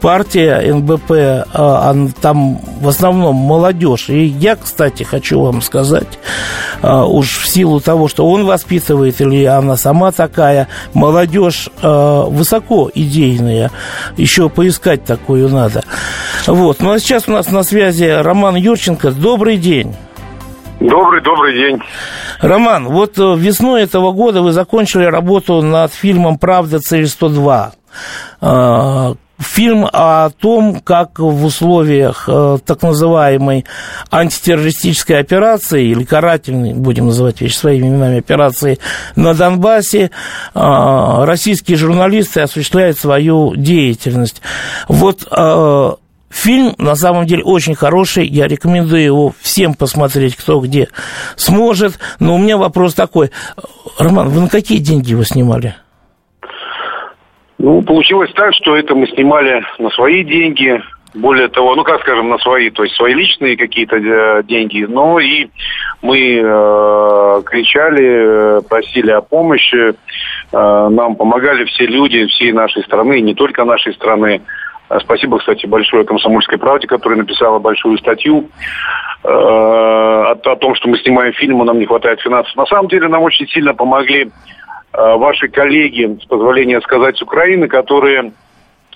партия 0.00 0.74
НБП, 0.74 1.10
а, 1.52 1.94
там 2.20 2.60
в 2.80 2.88
основном 2.88 3.36
молодежь. 3.36 4.08
И 4.08 4.24
я, 4.24 4.56
кстати, 4.56 5.02
хочу 5.02 5.40
вам 5.40 5.62
сказать, 5.62 6.18
а, 6.82 7.04
уж 7.06 7.38
в 7.38 7.48
силу 7.48 7.80
того, 7.80 8.08
что 8.08 8.28
он 8.28 8.44
воспитывает, 8.44 9.20
или 9.20 9.44
она 9.44 9.76
сама 9.76 10.12
такая, 10.12 10.68
молодежь 10.94 11.68
а, 11.82 12.24
высоко 12.24 12.90
идейная. 12.94 13.70
Еще 14.16 14.48
поискать 14.48 15.04
такую 15.04 15.48
надо. 15.48 15.84
Вот. 16.46 16.80
Ну, 16.80 16.92
а 16.92 16.98
сейчас 16.98 17.28
у 17.28 17.32
нас 17.32 17.50
на 17.50 17.62
связи 17.62 18.04
Роман 18.04 18.56
Юрченко. 18.56 19.10
Добрый 19.12 19.56
день. 19.56 19.94
Добрый, 20.80 21.22
добрый 21.22 21.54
день. 21.54 21.78
Роман, 22.40 22.88
вот 22.88 23.18
э, 23.18 23.34
весной 23.36 23.82
этого 23.82 24.12
года 24.12 24.40
вы 24.40 24.52
закончили 24.52 25.04
работу 25.04 25.60
над 25.60 25.92
фильмом 25.92 26.38
«Правда. 26.38 26.78
Цель 26.78 27.04
102». 27.04 27.72
А, 28.40 29.14
фильм 29.40 29.86
о 29.90 30.30
том, 30.30 30.80
как 30.80 31.18
в 31.18 31.44
условиях 31.44 32.24
э, 32.28 32.58
так 32.64 32.82
называемой 32.82 33.64
антитеррористической 34.10 35.18
операции, 35.18 35.88
или 35.88 36.04
карательной, 36.04 36.74
будем 36.74 37.06
называть 37.06 37.40
вещи 37.40 37.56
своими 37.56 37.88
именами, 37.88 38.18
операции 38.18 38.78
на 39.16 39.34
Донбассе, 39.34 40.10
э, 40.54 41.24
российские 41.24 41.78
журналисты 41.78 42.40
осуществляют 42.40 42.98
свою 42.98 43.56
деятельность. 43.56 44.42
Вот 44.88 45.26
э, 45.30 45.90
Фильм 46.30 46.76
на 46.78 46.94
самом 46.94 47.26
деле 47.26 47.42
очень 47.42 47.74
хороший, 47.74 48.24
я 48.24 48.46
рекомендую 48.46 49.02
его 49.02 49.34
всем 49.40 49.74
посмотреть, 49.74 50.36
кто 50.36 50.60
где 50.60 50.88
сможет. 51.34 51.98
Но 52.20 52.36
у 52.36 52.38
меня 52.38 52.56
вопрос 52.56 52.94
такой, 52.94 53.32
Роман, 53.98 54.28
вы 54.28 54.42
на 54.42 54.48
какие 54.48 54.78
деньги 54.78 55.10
его 55.10 55.24
снимали? 55.24 55.74
Ну, 57.62 57.82
получилось 57.82 58.32
так, 58.34 58.54
что 58.54 58.74
это 58.74 58.94
мы 58.94 59.06
снимали 59.08 59.62
на 59.78 59.90
свои 59.90 60.24
деньги, 60.24 60.82
более 61.12 61.48
того, 61.48 61.74
ну, 61.74 61.84
как 61.84 62.00
скажем, 62.00 62.30
на 62.30 62.38
свои, 62.38 62.70
то 62.70 62.84
есть 62.84 62.96
свои 62.96 63.12
личные 63.12 63.58
какие-то 63.58 63.96
э, 63.96 64.42
деньги, 64.44 64.86
но 64.88 65.20
и 65.20 65.48
мы 66.00 66.40
э, 66.42 67.42
кричали, 67.44 68.66
просили 68.66 69.10
о 69.10 69.20
помощи, 69.20 69.90
э, 69.90 69.92
нам 70.52 71.16
помогали 71.16 71.64
все 71.66 71.84
люди 71.84 72.24
всей 72.28 72.52
нашей 72.52 72.82
страны, 72.82 73.20
не 73.20 73.34
только 73.34 73.66
нашей 73.66 73.92
страны. 73.92 74.40
Э, 74.88 74.98
спасибо, 75.00 75.38
кстати, 75.38 75.66
большое 75.66 76.04
«Комсомольской 76.04 76.56
правде», 76.56 76.86
которая 76.86 77.18
написала 77.18 77.58
большую 77.58 77.98
статью 77.98 78.48
э, 79.22 79.28
о, 79.28 80.30
о 80.32 80.56
том, 80.56 80.74
что 80.76 80.88
мы 80.88 80.96
снимаем 80.96 81.34
фильм, 81.34 81.62
нам 81.62 81.78
не 81.78 81.84
хватает 81.84 82.22
финансов. 82.22 82.56
На 82.56 82.64
самом 82.64 82.88
деле 82.88 83.08
нам 83.08 83.22
очень 83.22 83.46
сильно 83.48 83.74
помогли 83.74 84.30
Э, 84.30 84.59
ваши 84.92 85.48
коллеги, 85.48 86.18
с 86.22 86.26
позволения 86.26 86.80
сказать, 86.80 87.16
с 87.16 87.22
Украины, 87.22 87.68
которые, 87.68 88.32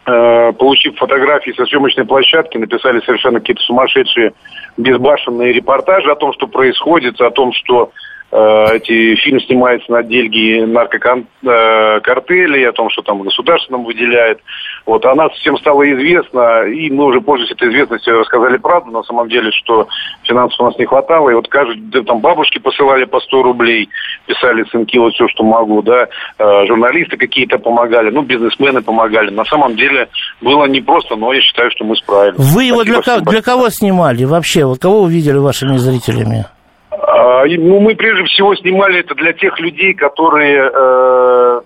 э, 0.07 0.53
получив 0.53 0.97
фотографии 0.97 1.53
со 1.53 1.65
съемочной 1.67 2.05
площадки, 2.05 2.59
написали 2.59 3.01
совершенно 3.01 3.41
какие-то 3.41 3.63
сумасшедшие 3.63 4.35
безбашенные 4.77 5.53
репортажи 5.53 6.11
о 6.11 6.17
том, 6.17 6.33
что 6.33 6.47
происходит, 6.47 7.21
о 7.21 7.31
том, 7.31 7.53
что 7.53 7.91
э, 8.33 8.67
эти 8.75 9.15
фильм 9.17 9.41
снимается 9.41 9.91
на 9.93 10.03
деньги 10.03 10.65
наркокартелей, 10.65 12.69
о 12.69 12.73
том, 12.73 12.91
что 12.91 13.03
там 13.03 13.23
государство 13.23 13.73
нам 13.73 13.85
выделяет. 13.85 14.41
Вот, 14.87 15.05
она 15.07 15.31
всем 15.31 15.57
стало 15.57 15.91
известно, 15.95 16.65
и 16.65 16.91
мы 16.91 17.07
уже 17.07 17.23
пользуясь 17.23 17.53
этой 17.53 17.71
известностью 17.71 18.19
рассказали 18.19 18.59
правду, 18.59 18.91
на 18.91 19.03
самом 19.03 19.31
деле, 19.31 19.51
что 19.51 19.89
финансов 20.25 20.61
у 20.61 20.65
нас 20.65 20.79
не 20.79 20.85
хватало, 20.85 21.31
и 21.31 21.35
вот 21.35 21.49
каждый, 21.49 21.81
да, 21.81 22.03
там 22.03 22.21
бабушки 22.21 22.59
посылали 22.59 23.05
по 23.05 23.19
100 23.21 23.43
рублей, 23.43 23.89
писали 24.27 24.65
сынки 24.71 24.99
вот 24.99 25.15
все, 25.15 25.27
что 25.29 25.43
могу, 25.43 25.81
да, 25.81 26.09
э, 26.39 26.67
журналисты 26.67 27.17
какие-то 27.17 27.59
помогали, 27.59 28.11
ну, 28.11 28.23
бизнесмены 28.23 28.83
помогали. 28.83 29.31
На 29.31 29.47
самом 29.47 29.75
деле 29.75 30.09
было 30.43 30.67
непросто, 30.67 31.17
но 31.17 31.33
я 31.33 31.41
считаю, 31.41 31.71
что 31.71 31.85
мы 31.85 31.97
справились. 31.97 32.37
Вы 32.39 32.65
его 32.65 32.85
для, 32.85 33.01
кого, 33.01 33.21
для 33.21 33.41
кого 33.41 33.71
снимали 33.71 34.25
вообще? 34.25 34.67
Вот 34.67 34.81
кого 34.81 35.05
вы 35.05 35.13
видели 35.13 35.39
вашими 35.39 35.79
зрителями? 35.79 36.45
А, 36.91 37.47
ну, 37.47 37.81
мы 37.81 37.95
прежде 37.95 38.25
всего 38.25 38.55
снимали 38.55 39.01
это 39.01 39.15
для 39.15 39.33
тех 39.33 39.59
людей, 39.59 39.95
которые 39.95 40.71
э, 40.75 41.61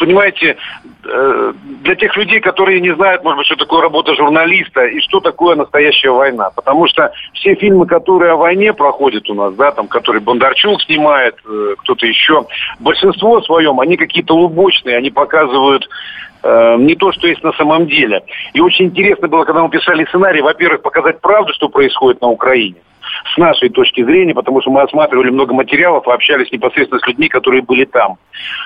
понимаете, 0.00 0.56
э, 1.04 1.52
для 1.82 1.94
тех 1.94 2.16
людей, 2.16 2.40
которые 2.40 2.80
не 2.80 2.92
знают, 2.94 3.22
может 3.22 3.38
быть, 3.38 3.46
что 3.46 3.56
такое 3.56 3.82
работа 3.82 4.14
журналиста 4.14 4.86
и 4.86 4.98
что 5.00 5.20
такое 5.20 5.54
настоящая 5.56 6.10
война. 6.10 6.50
Потому 6.56 6.88
что 6.88 7.12
все 7.34 7.54
фильмы, 7.54 7.86
которые 7.86 8.32
о 8.32 8.36
войне 8.36 8.72
проходят 8.72 9.28
у 9.30 9.34
нас, 9.34 9.54
да, 9.54 9.70
там, 9.72 9.86
которые 9.86 10.22
Бондарчук 10.22 10.82
снимает, 10.82 11.36
э, 11.46 11.74
кто-то 11.78 12.06
еще, 12.06 12.46
большинство 12.80 13.42
своем, 13.42 13.78
они 13.78 13.96
какие-то 13.96 14.34
лубочные, 14.34 14.96
они 14.96 15.10
показывают 15.10 15.86
э, 16.42 16.76
не 16.78 16.96
то, 16.96 17.12
что 17.12 17.28
есть 17.28 17.44
на 17.44 17.52
самом 17.52 17.86
деле. 17.86 18.22
И 18.54 18.60
очень 18.60 18.86
интересно 18.86 19.28
было, 19.28 19.44
когда 19.44 19.62
мы 19.62 19.68
писали 19.68 20.06
сценарий, 20.06 20.40
во-первых, 20.40 20.80
показать 20.80 21.20
правду, 21.20 21.52
что 21.52 21.68
происходит 21.68 22.22
на 22.22 22.28
Украине 22.28 22.76
с 23.34 23.36
нашей 23.38 23.68
точки 23.68 24.04
зрения, 24.04 24.34
потому 24.34 24.60
что 24.60 24.70
мы 24.70 24.82
осматривали 24.82 25.30
много 25.30 25.54
материалов 25.54 26.06
общались 26.08 26.50
непосредственно 26.52 27.00
с 27.00 27.06
людьми, 27.06 27.28
которые 27.28 27.62
были 27.62 27.84
там. 27.84 28.16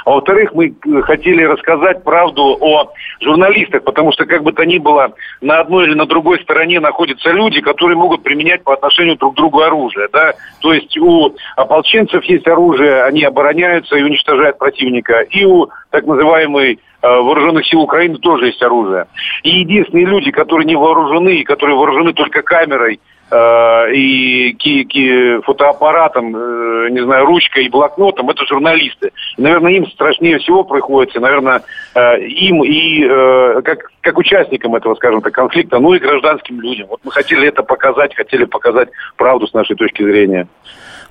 А 0.04 0.11
во-вторых, 0.11 0.54
мы 0.54 0.68
э, 0.68 1.00
хотели 1.02 1.42
рассказать 1.44 2.04
правду 2.04 2.56
о 2.61 2.92
журналистах, 3.20 3.84
потому 3.84 4.12
что, 4.12 4.26
как 4.26 4.42
бы 4.42 4.52
то 4.52 4.64
ни 4.64 4.78
было, 4.78 5.12
на 5.40 5.61
одной 5.61 5.87
или 5.87 5.94
на 5.94 6.06
другой 6.06 6.40
стороне 6.40 6.80
находятся 6.80 7.30
люди, 7.30 7.61
которые 7.61 7.96
могут 7.96 8.23
применять 8.23 8.62
по 8.64 8.75
отношению 8.75 9.16
друг 9.16 9.34
к 9.34 9.37
другу 9.37 9.61
оружие. 9.61 10.08
Да? 10.12 10.34
То 10.61 10.73
есть 10.73 10.96
у 10.99 11.34
ополченцев 11.56 12.25
есть 12.25 12.46
оружие, 12.46 13.02
они 13.02 13.25
обороняются 13.25 13.96
и 13.96 14.02
уничтожают 14.02 14.58
противника. 14.58 15.20
И 15.30 15.44
у 15.44 15.68
так 15.90 16.06
называемой 16.06 16.75
э, 16.75 17.06
вооруженных 17.08 17.66
сил 17.66 17.80
Украины 17.80 18.18
тоже 18.18 18.46
есть 18.46 18.62
оружие. 18.62 19.06
И 19.42 19.61
единственные 19.61 20.06
люди, 20.06 20.30
которые 20.30 20.66
не 20.66 20.76
вооружены, 20.76 21.37
и 21.37 21.44
которые 21.44 21.76
вооружены 21.76 22.12
только 22.12 22.42
камерой 22.42 23.00
и 23.32 24.52
ки, 24.58 24.84
ки, 24.84 25.40
фотоаппаратом, 25.42 26.36
э, 26.36 26.90
не 26.90 27.02
знаю, 27.02 27.26
ручкой 27.26 27.66
и 27.66 27.68
блокнотом, 27.68 28.30
это 28.30 28.44
журналисты. 28.46 29.12
Наверное, 29.38 29.72
им 29.72 29.86
страшнее 29.88 30.38
всего 30.38 30.64
приходится, 30.64 31.20
наверное, 31.20 31.62
э, 31.94 32.20
им 32.20 32.62
и 32.62 33.62
как, 33.62 33.90
как 34.00 34.18
участникам 34.18 34.74
этого, 34.74 34.94
скажем 34.94 35.22
так, 35.22 35.32
конфликта, 35.32 35.78
ну 35.78 35.94
и 35.94 35.98
гражданским 35.98 36.60
людям. 36.60 36.88
Вот 36.90 37.00
мы 37.04 37.10
хотели 37.10 37.48
это 37.48 37.62
показать, 37.62 38.14
хотели 38.14 38.44
показать 38.44 38.88
правду 39.16 39.46
с 39.46 39.54
нашей 39.54 39.76
точки 39.76 40.02
зрения. 40.02 40.46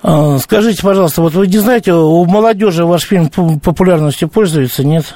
А, 0.04 0.38
скажите, 0.38 0.84
пожалуйста, 0.84 1.22
вот 1.22 1.34
вы 1.34 1.48
не 1.48 1.58
знаете, 1.58 1.94
у 1.94 2.26
молодежи 2.26 2.86
ваш 2.86 3.04
фильм 3.04 3.30
популярностью 3.64 4.28
пользуется, 4.28 4.86
нет? 4.86 5.16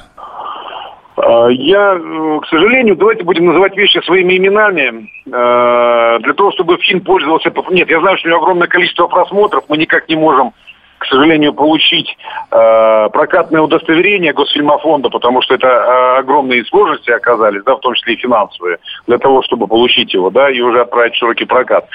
А, 1.20 1.48
я, 1.48 1.94
э, 1.94 2.40
к 2.42 2.46
сожалению, 2.48 2.96
давайте 2.96 3.24
будем 3.24 3.46
называть 3.46 3.76
вещи 3.76 4.00
своими 4.04 4.36
именами. 4.36 5.10
Э, 5.26 6.18
для 6.20 6.34
того, 6.34 6.52
чтобы 6.52 6.78
фильм 6.78 7.00
пользовался... 7.00 7.52
Нет, 7.70 7.90
я 7.90 8.00
знаю, 8.00 8.16
что 8.18 8.28
у 8.28 8.30
него 8.30 8.42
огромное 8.42 8.68
количество 8.68 9.06
просмотров, 9.06 9.64
мы 9.68 9.76
никак 9.76 10.08
не 10.08 10.16
можем 10.16 10.52
к 10.98 11.06
сожалению, 11.06 11.54
получить 11.54 12.16
э, 12.50 13.08
прокатное 13.10 13.62
удостоверение 13.62 14.32
Госфильмофонда, 14.32 15.08
потому 15.08 15.40
что 15.42 15.54
это 15.54 15.66
э, 15.66 16.18
огромные 16.18 16.64
сложности 16.64 17.10
оказались, 17.10 17.62
да, 17.64 17.76
в 17.76 17.80
том 17.80 17.94
числе 17.94 18.14
и 18.14 18.18
финансовые, 18.18 18.78
для 19.06 19.18
того, 19.18 19.42
чтобы 19.42 19.66
получить 19.66 20.12
его, 20.12 20.30
да, 20.30 20.50
и 20.50 20.60
уже 20.60 20.80
отправить 20.80 21.14
в 21.14 21.18
широкий 21.18 21.44
прокат. 21.44 21.86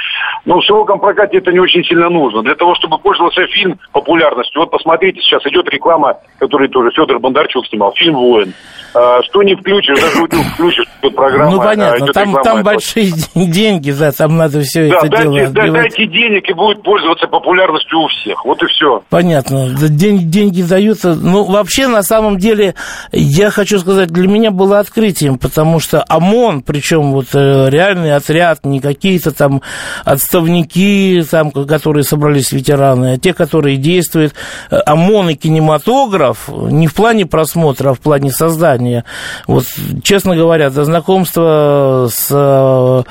Но 0.45 0.60
в 0.60 0.63
широком 0.63 1.00
прокате 1.00 1.38
это 1.38 1.51
не 1.51 1.60
очень 1.60 1.83
сильно 1.83 2.10
нужно. 2.10 2.41
Для 2.41 2.55
того, 2.55 2.75
чтобы 2.75 2.98
пользовался 2.98 3.45
фильм 3.48 3.77
популярностью, 3.91 4.62
вот 4.62 4.72
посмотрите, 4.72 5.19
сейчас 5.22 5.45
идет 5.45 5.69
реклама, 5.69 6.17
которую 6.39 6.69
тоже 6.69 6.91
Федор 6.91 7.19
Бондарчук 7.19 7.67
снимал, 7.67 7.93
фильм 7.93 8.15
«Воин». 8.15 8.53
Э, 8.95 9.22
что 9.24 9.41
не 9.41 9.55
включишь, 9.55 10.00
даже 10.00 10.43
включишь, 10.53 10.86
тут 11.01 11.15
программа. 11.15 11.51
Ну, 11.51 11.57
понятно, 11.57 12.07
там, 12.13 12.29
реклама, 12.29 12.43
там 12.43 12.63
большие 12.63 13.12
деньги, 13.36 13.91
да, 13.91 14.12
там 14.12 14.38
надо 14.38 14.62
все 14.62 14.88
да, 14.89 14.98
это 14.98 15.10
дайте, 15.10 15.29
дело 15.31 15.48
отбивать. 15.48 15.74
дайте 15.74 16.05
денег 16.05 16.50
и 16.50 16.53
будет 16.53 16.83
пользоваться 16.83 17.27
популярностью 17.27 18.00
у 18.00 18.07
всех, 18.07 18.45
вот 18.45 18.62
и 18.62 18.67
все. 18.67 18.93
Понятно. 19.10 19.70
День, 19.70 20.30
деньги 20.30 20.62
даются. 20.62 21.16
Ну, 21.16 21.44
вообще, 21.44 21.88
на 21.88 22.04
самом 22.04 22.38
деле, 22.38 22.76
я 23.12 23.50
хочу 23.50 23.80
сказать, 23.80 24.10
для 24.10 24.28
меня 24.28 24.52
было 24.52 24.80
открытием, 24.80 25.38
потому 25.38 25.80
что 25.80 26.04
ОМОН, 26.08 26.62
причем 26.62 27.12
вот 27.14 27.28
э, 27.34 27.70
реальный 27.70 28.16
отряд, 28.16 28.66
не 28.66 28.80
какие-то 28.80 29.32
там 29.32 29.62
отставники, 30.06 31.26
там, 31.30 31.52
которые 31.52 32.04
собрались 32.04 32.52
ветераны, 32.52 33.14
а 33.14 33.18
те, 33.18 33.34
которые 33.34 33.78
действуют, 33.78 34.34
э, 34.70 34.78
ОМОН 34.78 35.32
и 35.32 35.36
кинематограф, 35.36 36.50
не 36.50 36.88
в 36.88 36.94
плане 36.94 37.26
просмотра, 37.26 37.92
а 37.92 37.94
в 37.94 38.00
плане 38.00 38.32
создания. 38.32 39.04
Вот, 39.48 39.66
честно 40.04 40.36
говоря, 40.36 40.70
до 40.70 40.86
знакомства 40.86 42.10
с 42.12 42.28
э, 42.30 43.04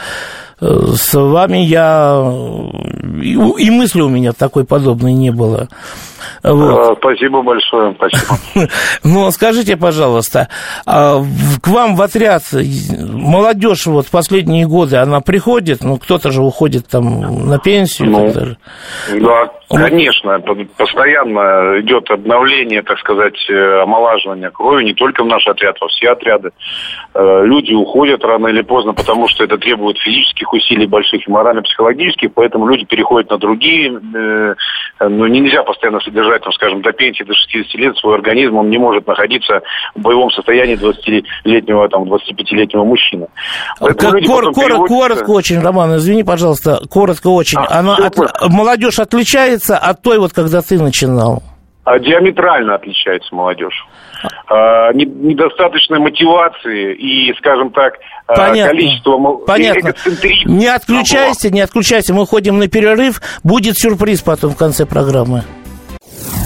с 0.63 1.15
вами 1.15 1.59
я... 1.59 2.23
И 3.03 3.71
мысли 3.71 4.01
у 4.01 4.09
меня 4.09 4.33
такой 4.33 4.65
подобной 4.65 5.13
не 5.15 5.33
было. 5.33 5.69
Вот. 6.43 6.91
А, 6.91 6.97
спасибо 6.97 7.43
большое, 7.43 7.95
спасибо. 7.95 8.69
Ну, 9.05 9.31
скажите, 9.31 9.77
пожалуйста, 9.77 10.49
а 10.87 11.23
к 11.63 11.69
вам 11.69 11.95
в 11.95 12.03
отряд 12.03 12.43
молодежь 12.53 13.87
вот 13.87 14.07
последние 14.11 14.67
годы, 14.67 14.97
она 14.97 15.21
приходит, 15.21 15.83
ну, 15.83 15.99
кто-то 15.99 16.31
же 16.31 16.43
уходит 16.43 16.89
там 16.89 17.49
на 17.49 17.59
пенсию? 17.59 18.11
Ну, 18.11 18.33
да, 19.21 19.51
конечно, 19.89 20.39
постоянно 20.77 21.81
идет 21.81 22.11
обновление, 22.11 22.83
так 22.83 22.99
сказать, 22.99 23.37
э, 23.49 23.83
омолаживание 23.83 24.51
крови, 24.51 24.85
не 24.85 24.95
только 24.95 25.23
в 25.23 25.27
наш 25.27 25.47
отряд, 25.47 25.77
во 25.81 25.89
все 25.89 26.11
отряды. 26.11 26.51
Э, 27.15 27.43
люди 27.45 27.73
уходят 27.73 28.23
рано 28.25 28.49
или 28.49 28.63
поздно, 28.63 28.93
потому 28.93 29.29
что 29.29 29.45
это 29.45 29.59
требует 29.59 29.99
физических 29.99 30.53
усилий 30.53 30.87
больших 30.87 31.27
и 31.27 31.31
морально-психологических, 31.31 32.33
поэтому 32.35 32.67
люди 32.67 32.85
переходят 32.85 33.31
на 33.31 33.39
другие, 33.39 33.93
э, 33.93 34.55
но 35.01 35.27
нельзя 35.27 35.63
постоянно 35.63 36.01
содержать, 36.01 36.32
там, 36.41 36.53
скажем, 36.53 36.83
до 36.83 36.93
пенсии, 36.93 37.25
до 37.25 37.35
60 37.35 37.75
лет 37.75 37.97
свой 37.97 38.15
организм, 38.17 38.57
он 38.57 38.71
не 38.71 38.79
может 38.79 39.07
находиться 39.07 39.61
в 39.95 40.01
боевом 40.01 40.31
состоянии 40.31 40.77
20-летнего, 40.77 41.89
там, 41.89 42.05
25-летнего 42.05 42.85
мужчины. 42.85 43.27
Кор- 43.79 43.95
кор- 43.95 44.21
переводятся... 44.53 44.87
Коротко 44.87 45.31
очень, 45.31 45.61
Роман, 45.61 45.97
извини, 45.97 46.23
пожалуйста, 46.23 46.81
коротко 46.91 47.29
очень. 47.29 47.59
А, 47.59 47.79
Она 47.79 47.97
от... 47.97 48.17
Молодежь 48.49 48.99
отличается 48.99 49.77
от 49.77 50.03
той, 50.03 50.19
вот 50.19 50.33
когда 50.33 50.63
ты 50.63 50.81
начинал? 50.81 51.43
А 51.85 51.99
диаметрально 51.99 52.77
отличается 52.77 53.35
молодежь. 53.35 53.87
А, 54.47 54.93
недостаточной 54.93 55.99
мотивации 55.99 56.95
и, 56.95 57.35
скажем 57.39 57.71
так, 57.71 57.95
а, 58.27 58.37
Понятно. 58.37 58.71
количество 58.71 59.19
Понятно. 59.47 59.95
Не 60.45 60.69
отключайся, 60.69 61.51
не 61.51 61.61
отключайся, 61.61 62.15
мы 62.15 62.25
ходим 62.27 62.59
на 62.59 62.69
перерыв, 62.69 63.21
будет 63.43 63.77
сюрприз 63.77 64.23
потом 64.23 64.51
в 64.51 64.57
конце 64.57 64.87
программы. 64.87 65.43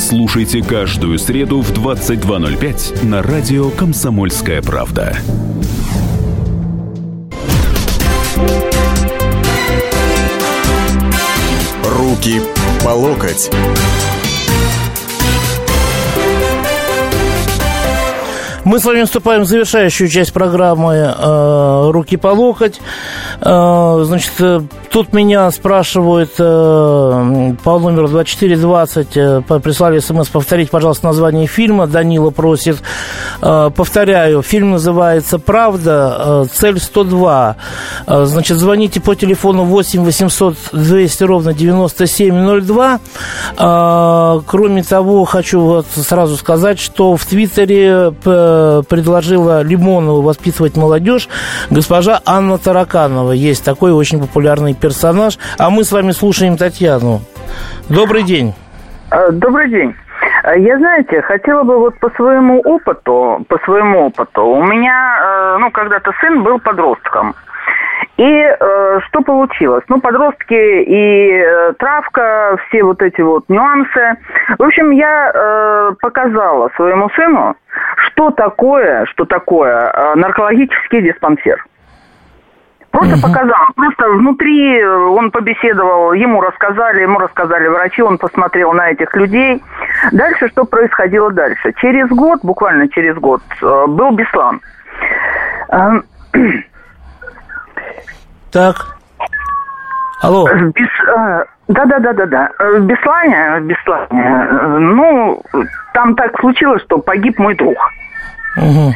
Слушайте 0.00 0.62
каждую 0.62 1.18
среду 1.18 1.60
в 1.60 1.72
22.05 1.72 3.04
на 3.04 3.22
радио 3.22 3.68
«Комсомольская 3.68 4.62
правда». 4.62 5.14
Руки 11.84 12.40
по 12.82 12.88
локоть. 12.94 13.50
Мы 18.70 18.78
с 18.78 18.84
вами 18.84 19.02
вступаем 19.02 19.42
в 19.42 19.46
завершающую 19.46 20.08
часть 20.08 20.32
программы 20.32 20.94
э, 20.94 21.90
«Руки 21.90 22.16
по 22.16 22.28
локоть». 22.28 22.80
Э, 23.40 24.02
значит, 24.04 24.30
э, 24.38 24.60
тут 24.92 25.12
меня 25.12 25.50
спрашивают 25.50 26.30
э, 26.38 27.54
по 27.64 27.78
номеру 27.80 28.06
2420, 28.06 29.08
прислали 29.60 29.98
смс 29.98 30.28
повторить, 30.28 30.70
пожалуйста, 30.70 31.06
название 31.06 31.48
фильма. 31.48 31.88
Данила 31.88 32.30
просит. 32.30 32.76
Повторяю, 33.40 34.42
фильм 34.42 34.70
называется 34.70 35.40
«Правда. 35.40 36.46
Цель 36.52 36.76
102». 36.76 37.56
Значит, 38.06 38.56
звоните 38.56 39.00
по 39.00 39.16
телефону 39.16 39.64
8 39.64 40.04
800 40.04 40.56
200 40.72 41.24
ровно 41.24 41.54
9702. 41.54 43.00
Кроме 44.46 44.84
того, 44.84 45.24
хочу 45.24 45.60
вот 45.60 45.86
сразу 45.96 46.36
сказать, 46.36 46.78
что 46.78 47.16
в 47.16 47.24
Твиттере 47.24 48.12
предложила 48.88 49.62
Лимонову 49.62 50.22
воспитывать 50.22 50.76
молодежь 50.76 51.28
госпожа 51.70 52.20
Анна 52.26 52.58
Тараканова. 52.58 53.32
Есть 53.32 53.64
такой 53.64 53.92
очень 53.92 54.20
популярный 54.20 54.74
персонаж. 54.74 55.38
А 55.58 55.70
мы 55.70 55.84
с 55.84 55.92
вами 55.92 56.12
слушаем 56.12 56.56
Татьяну. 56.56 57.20
Добрый 57.88 58.22
день. 58.22 58.54
А, 59.10 59.30
добрый 59.30 59.68
день. 59.70 59.94
А, 60.44 60.56
я, 60.56 60.78
знаете, 60.78 61.20
хотела 61.22 61.62
бы 61.62 61.78
вот 61.78 61.98
по 61.98 62.10
своему 62.10 62.60
опыту, 62.60 63.44
по 63.48 63.58
своему 63.64 64.06
опыту, 64.06 64.44
у 64.44 64.64
меня, 64.64 65.18
э, 65.22 65.56
ну, 65.58 65.70
когда-то 65.70 66.12
сын 66.20 66.42
был 66.42 66.58
подростком. 66.58 67.34
И 68.16 68.24
э, 68.24 69.00
что 69.06 69.22
получилось? 69.22 69.84
Ну, 69.88 70.00
подростки 70.00 70.54
и 70.54 71.30
э, 71.32 71.72
травка, 71.78 72.56
все 72.66 72.82
вот 72.82 73.02
эти 73.02 73.20
вот 73.20 73.44
нюансы. 73.48 74.16
В 74.58 74.62
общем, 74.62 74.90
я 74.90 75.32
э, 75.32 75.92
показала 76.00 76.70
своему 76.76 77.08
сыну, 77.10 77.56
что 78.06 78.30
такое, 78.30 79.06
что 79.06 79.24
такое 79.24 79.90
э, 79.90 80.14
наркологический 80.16 81.02
диспансер. 81.02 81.64
Просто 82.90 83.14
угу. 83.14 83.22
показал. 83.22 83.66
Просто 83.76 84.08
внутри 84.08 84.80
э, 84.80 84.86
он 84.86 85.30
побеседовал, 85.30 86.12
ему 86.12 86.40
рассказали, 86.40 87.02
ему 87.02 87.18
рассказали 87.20 87.68
врачи, 87.68 88.02
он 88.02 88.18
посмотрел 88.18 88.72
на 88.72 88.90
этих 88.90 89.14
людей. 89.14 89.62
Дальше 90.12 90.48
что 90.48 90.64
происходило 90.64 91.30
дальше? 91.30 91.72
Через 91.76 92.08
год, 92.08 92.40
буквально 92.42 92.88
через 92.88 93.14
год, 93.16 93.42
э, 93.62 93.84
был 93.86 94.10
Беслан. 94.10 94.60
Эм, 95.68 96.04
так. 98.50 98.96
Алло. 100.22 100.46
Бес, 100.46 100.88
э, 101.08 101.44
да, 101.68 101.84
да, 101.86 101.98
да, 101.98 102.12
да, 102.12 102.26
да. 102.26 102.50
В 102.58 102.80
Беслане, 102.80 103.60
в 103.60 103.64
Беслане, 103.64 104.48
ну, 104.78 105.42
там 105.94 106.14
так 106.14 106.38
случилось, 106.40 106.82
что 106.82 106.98
погиб 106.98 107.38
мой 107.38 107.54
друг. 107.54 107.78
Угу 108.56 108.94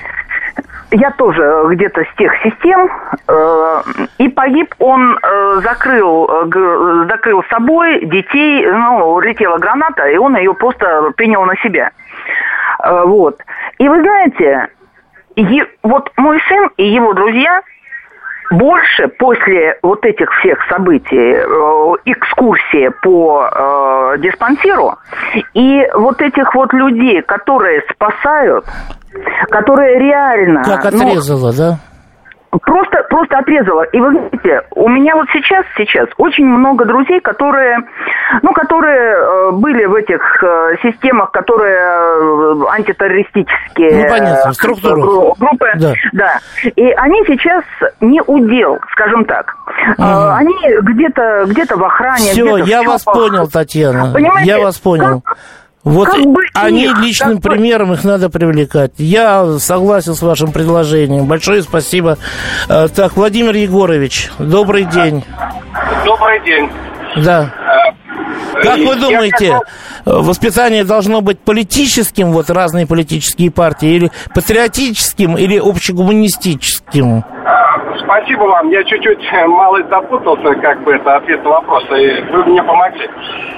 я 0.94 1.10
тоже 1.12 1.64
где-то 1.70 2.02
с 2.02 2.16
тех 2.16 2.32
систем, 2.42 2.88
э, 3.28 3.82
и 4.18 4.28
погиб 4.28 4.74
он, 4.78 5.18
э, 5.20 5.60
закрыл, 5.62 6.28
э, 6.30 7.06
закрыл 7.08 7.42
собой 7.50 8.04
детей, 8.06 8.66
ну, 8.66 9.18
летела 9.20 9.58
граната, 9.58 10.06
и 10.08 10.16
он 10.16 10.36
ее 10.36 10.54
просто 10.54 11.12
принял 11.16 11.44
на 11.44 11.56
себя. 11.56 11.90
Э, 12.82 13.02
вот. 13.04 13.38
И 13.78 13.88
вы 13.88 14.00
знаете, 14.00 14.68
вот 15.82 16.12
мой 16.16 16.40
сын 16.48 16.70
и 16.76 16.86
его 16.86 17.12
друзья 17.12 17.62
больше 18.50 19.08
после 19.18 19.78
вот 19.82 20.04
этих 20.04 20.28
всех 20.40 20.58
событий, 20.68 21.34
э, 21.34 21.94
экскурсии 22.04 22.90
по 23.02 23.48
э, 23.50 24.18
диспансеру, 24.18 24.96
и 25.54 25.82
вот 25.94 26.20
этих 26.20 26.54
вот 26.54 26.72
людей, 26.72 27.22
которые 27.22 27.82
спасают, 27.92 28.66
которые 29.50 29.98
реально... 29.98 30.62
Как 30.62 30.84
ну, 30.92 30.98
отрезала, 30.98 31.52
ну, 31.52 31.58
да? 31.58 31.78
Просто, 32.62 33.04
просто 33.08 33.38
отрезала. 33.38 33.82
И 33.82 34.00
вы 34.00 34.12
знаете, 34.12 34.62
у 34.70 34.88
меня 34.88 35.16
вот 35.16 35.26
сейчас, 35.32 35.64
сейчас 35.76 36.08
очень 36.18 36.44
много 36.44 36.84
друзей, 36.84 37.20
которые, 37.20 37.78
ну, 38.42 38.52
которые 38.52 39.16
э, 39.16 39.50
были 39.52 39.84
в 39.86 39.94
этих 39.94 40.20
э, 40.42 40.76
системах, 40.82 41.30
которые 41.32 41.76
э, 41.76 42.64
антитеррористические. 42.70 44.04
Ну, 44.04 44.08
понятно, 44.08 44.52
структуры. 44.52 45.02
Группы, 45.02 45.66
да. 45.76 45.94
да. 46.12 46.38
И 46.76 46.90
они 46.90 47.22
сейчас 47.26 47.64
не 48.00 48.20
удел, 48.22 48.78
скажем 48.92 49.24
так. 49.24 49.56
Угу. 49.98 50.02
Э, 50.02 50.34
они 50.36 50.54
где-то 50.82 51.44
где 51.46 51.64
в 51.64 51.84
охране. 51.84 52.30
Все, 52.30 52.56
я 52.58 52.82
вас 52.82 53.02
понял, 53.02 53.48
Татьяна. 53.48 54.12
Понимаете, 54.12 54.50
я 54.50 54.60
вас 54.60 54.78
понял. 54.78 55.22
Как, 55.22 55.38
вот 55.84 56.08
как 56.08 56.24
бы 56.24 56.42
они 56.54 56.84
их, 56.84 56.98
личным 56.98 57.40
как 57.40 57.52
примером 57.52 57.92
их 57.92 58.04
надо 58.04 58.30
привлекать. 58.30 58.92
Я 58.96 59.58
согласен 59.58 60.14
с 60.14 60.22
вашим 60.22 60.50
предложением. 60.50 61.26
Большое 61.26 61.62
спасибо. 61.62 62.18
Э, 62.68 62.88
так, 62.88 63.16
Владимир 63.16 63.54
Егорович, 63.54 64.30
добрый 64.38 64.84
день. 64.84 65.24
Добрый 66.04 66.42
день. 66.42 66.70
Да. 67.16 67.52
Э, 67.54 68.62
как 68.62 68.78
вы 68.78 68.96
думаете, 68.96 69.60
хотел... 70.04 70.22
воспитание 70.22 70.84
должно 70.84 71.20
быть 71.20 71.38
политическим, 71.40 72.32
вот 72.32 72.48
разные 72.48 72.86
политические 72.86 73.50
партии, 73.50 73.88
или 73.88 74.10
патриотическим, 74.34 75.36
или 75.36 75.58
общегуманистическим? 75.58 77.24
Спасибо 78.14 78.44
вам. 78.44 78.70
Я 78.70 78.84
чуть-чуть 78.84 79.28
э, 79.32 79.46
мало 79.46 79.82
запутался, 79.88 80.54
как 80.60 80.80
бы 80.82 80.94
это 80.94 81.16
ответ 81.16 81.42
на 81.42 81.50
вопрос, 81.50 81.84
и 81.90 82.20
вы 82.30 82.44
мне 82.44 82.62
помогли. 82.62 83.10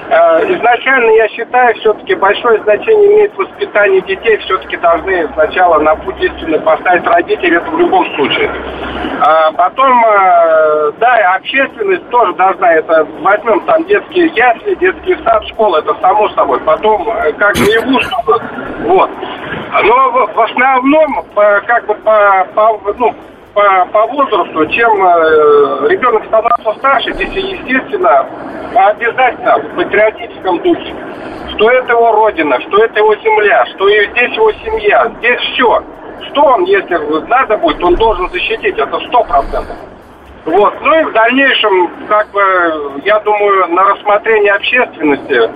Э, 0.09 0.51
изначально 0.51 1.11
я 1.11 1.27
считаю, 1.29 1.75
все-таки 1.75 2.15
большое 2.15 2.59
значение 2.63 3.13
имеет 3.13 3.37
воспитание 3.37 4.01
детей. 4.01 4.35
Все-таки 4.37 4.77
должны 4.77 5.27
сначала 5.33 5.77
на 5.79 5.95
путь 5.97 6.19
истины 6.19 6.59
поставить 6.59 7.05
родители, 7.05 7.57
это 7.57 7.69
в 7.69 7.77
любом 7.77 8.03
случае. 8.15 8.51
А 9.21 9.51
потом, 9.51 10.03
э, 10.03 10.91
да, 10.99 11.35
общественность 11.35 12.09
тоже 12.09 12.33
должна, 12.33 12.73
это 12.73 13.07
возьмем 13.21 13.59
там 13.61 13.85
детские 13.85 14.25
ясли, 14.33 14.73
детский 14.75 15.17
сад, 15.23 15.45
школа, 15.49 15.77
это 15.77 15.95
само 16.01 16.29
собой. 16.29 16.59
Потом, 16.61 17.05
как 17.37 17.55
наяву, 17.59 17.99
чтобы, 17.99 18.41
вот. 18.87 19.09
Но 19.83 20.27
в 20.33 20.41
основном, 20.41 21.25
как 21.35 21.85
бы 21.85 21.93
по, 21.93 22.47
по 22.55 22.79
ну, 22.97 23.13
по, 23.57 23.85
по 23.91 24.05
возрасту, 24.05 24.67
чем 24.67 25.03
э, 25.03 25.87
ребенок 25.89 26.23
становится 26.25 26.73
старше, 26.73 27.11
здесь, 27.13 27.33
естественно, 27.33 28.27
обязательно 28.75 29.57
в 29.57 29.75
патриотическом 29.75 30.59
духе, 30.61 30.93
что 31.55 31.71
это 31.71 31.93
его 31.93 32.11
родина, 32.11 32.61
что 32.61 32.83
это 32.83 32.99
его 32.99 33.15
земля, 33.15 33.65
что 33.73 33.87
и 33.87 34.11
здесь 34.11 34.33
его 34.35 34.51
семья, 34.51 35.11
здесь 35.17 35.39
все. 35.39 35.83
Что 36.29 36.41
он, 36.43 36.65
если 36.65 36.97
надо 37.27 37.57
будет, 37.57 37.83
он 37.83 37.95
должен 37.95 38.29
защитить, 38.29 38.77
это 38.77 38.99
сто 39.07 39.23
процентов. 39.23 39.75
Вот. 40.45 40.73
Ну 40.81 40.99
и 40.99 41.03
в 41.05 41.13
дальнейшем, 41.13 41.91
как 42.07 42.29
бы, 42.29 43.01
я 43.05 43.19
думаю, 43.21 43.69
на 43.69 43.83
рассмотрение 43.85 44.53
общественности 44.53 45.49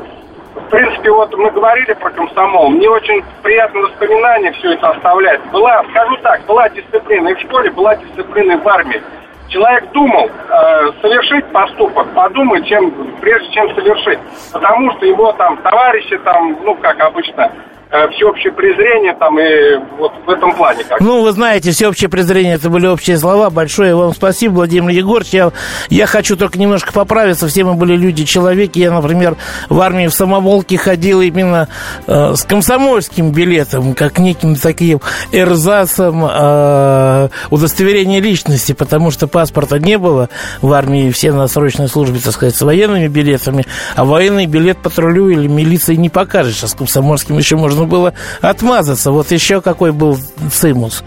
в 0.56 0.70
принципе, 0.70 1.12
вот 1.12 1.34
мы 1.38 1.50
говорили 1.52 1.94
про 1.94 2.10
комсомол. 2.12 2.70
Мне 2.70 2.90
очень 2.90 3.24
приятное 3.42 3.84
воспоминание 3.84 4.52
все 4.54 4.74
это 4.74 4.90
оставлять. 4.90 5.42
Была, 5.52 5.84
скажу 5.92 6.18
так, 6.18 6.46
была 6.46 6.68
дисциплина 6.70 7.30
и 7.30 7.36
в 7.36 7.40
школе, 7.40 7.72
была 7.72 7.96
дисциплина 7.96 8.54
и 8.54 8.58
в 8.58 8.68
армии. 8.68 9.02
Человек 9.48 9.92
думал 9.92 10.30
э, 10.30 10.92
совершить 11.02 11.46
поступок, 11.48 12.08
подумать, 12.14 12.66
чем, 12.68 12.92
прежде 13.20 13.52
чем 13.52 13.74
совершить. 13.76 14.20
Потому 14.54 14.92
что 14.92 15.06
его 15.06 15.32
там 15.34 15.58
товарищи, 15.58 16.18
там, 16.20 16.58
ну, 16.64 16.76
как 16.76 17.00
обычно, 17.02 17.52
всеобщее 17.92 18.54
презрение 18.54 19.14
там 19.16 19.38
и 19.38 19.76
вот 19.98 20.14
в 20.26 20.30
этом 20.30 20.56
плане. 20.56 20.84
Как. 20.86 21.02
Ну, 21.02 21.22
вы 21.24 21.32
знаете, 21.34 21.72
всеобщее 21.72 22.10
презрение, 22.10 22.56
это 22.56 22.70
были 22.70 22.88
общие 22.88 23.18
слова. 23.18 23.50
Большое 23.50 23.96
вам 23.96 24.14
спасибо, 24.14 24.54
Владимир 24.54 24.90
Егорович. 24.92 25.30
Я, 25.32 25.52
я 25.90 26.06
хочу 26.06 26.38
только 26.38 26.58
немножко 26.58 26.94
поправиться. 26.94 27.48
Все 27.48 27.66
мы 27.66 27.74
были 27.74 27.98
люди-человеки. 27.98 28.80
Я, 28.80 28.92
например, 28.92 29.36
в 29.68 29.80
армии 29.82 30.08
в 30.08 30.14
самоволке 30.14 30.78
ходил 30.78 31.20
именно 31.20 31.68
э, 32.08 32.34
с 32.36 32.44
комсомольским 32.44 33.32
билетом, 33.32 33.94
как 33.94 34.20
неким 34.20 34.56
таким 34.56 35.02
эрзасом 35.34 36.26
э, 36.26 37.30
удостоверения 37.50 38.22
личности, 38.22 38.72
потому 38.72 39.12
что 39.12 39.28
паспорта 39.28 39.80
не 39.80 39.98
было 39.98 40.30
в 40.62 40.72
армии. 40.72 41.12
Все 41.12 41.34
на 41.34 41.48
срочной 41.48 41.90
службе, 41.90 42.20
так 42.20 42.34
сказать, 42.34 42.56
с 42.56 42.62
военными 42.62 43.10
билетами. 43.10 43.66
А 43.96 44.06
военный 44.06 44.46
билет 44.46 44.78
патрулю 44.78 45.28
или 45.28 45.48
милиции 45.48 45.96
не 45.96 46.10
покажешь, 46.10 46.64
а 46.64 46.68
с 46.68 46.74
комсомольским 46.74 47.38
еще 47.38 47.58
можно 47.58 47.81
можно 47.82 47.86
было 47.86 48.14
отмазаться. 48.42 49.12
Вот 49.12 49.32
еще 49.32 49.62
какой 49.62 49.92
был 49.92 50.18
цимус. 50.52 51.04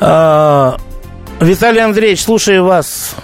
А, 0.00 0.76
Виталий 1.40 1.82
Андреевич, 1.82 2.22
слушаю 2.22 2.64
вас. 2.64 3.16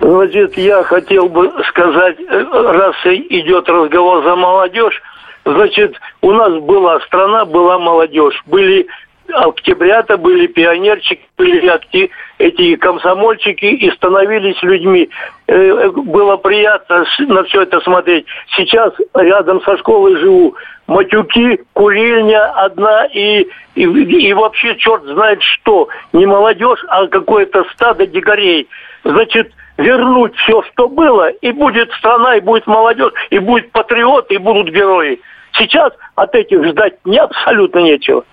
Значит, 0.00 0.56
я 0.56 0.82
хотел 0.84 1.28
бы 1.28 1.52
сказать, 1.68 2.16
раз 2.28 2.94
идет 3.04 3.68
разговор 3.68 4.24
за 4.24 4.34
молодежь, 4.34 5.00
значит, 5.44 5.94
у 6.22 6.32
нас 6.32 6.52
была 6.62 7.00
страна, 7.00 7.44
была 7.44 7.78
молодежь, 7.78 8.42
были 8.46 8.86
октябрята 9.32 10.16
были, 10.16 10.46
пионерчики 10.46 11.22
были, 11.36 11.68
актив, 11.68 12.10
эти 12.38 12.76
комсомольчики 12.76 13.64
и 13.64 13.90
становились 13.92 14.62
людьми. 14.62 15.08
Э, 15.46 15.90
было 15.90 16.36
приятно 16.36 17.04
на 17.18 17.44
все 17.44 17.62
это 17.62 17.80
смотреть. 17.80 18.26
Сейчас 18.56 18.92
рядом 19.14 19.62
со 19.62 19.76
школой 19.78 20.16
живу. 20.16 20.54
Матюки, 20.86 21.60
курильня 21.72 22.46
одна 22.52 23.06
и, 23.06 23.46
и, 23.74 23.82
и 23.84 24.32
вообще 24.32 24.76
черт 24.76 25.04
знает 25.04 25.40
что. 25.42 25.88
Не 26.12 26.26
молодежь, 26.26 26.84
а 26.88 27.06
какое-то 27.06 27.64
стадо 27.72 28.06
дикарей. 28.06 28.68
Значит, 29.04 29.52
вернуть 29.80 30.36
все, 30.36 30.62
что 30.72 30.88
было, 30.88 31.30
и 31.30 31.52
будет 31.52 31.90
страна, 31.92 32.36
и 32.36 32.40
будет 32.40 32.66
молодежь, 32.66 33.12
и 33.30 33.38
будет 33.38 33.70
патриот, 33.72 34.30
и 34.30 34.38
будут 34.38 34.74
герои. 34.74 35.20
Сейчас 35.52 35.92
от 36.14 36.34
этих 36.34 36.64
ждать 36.64 36.94
не 37.04 37.18
абсолютно 37.18 37.80
нечего. 37.80 38.24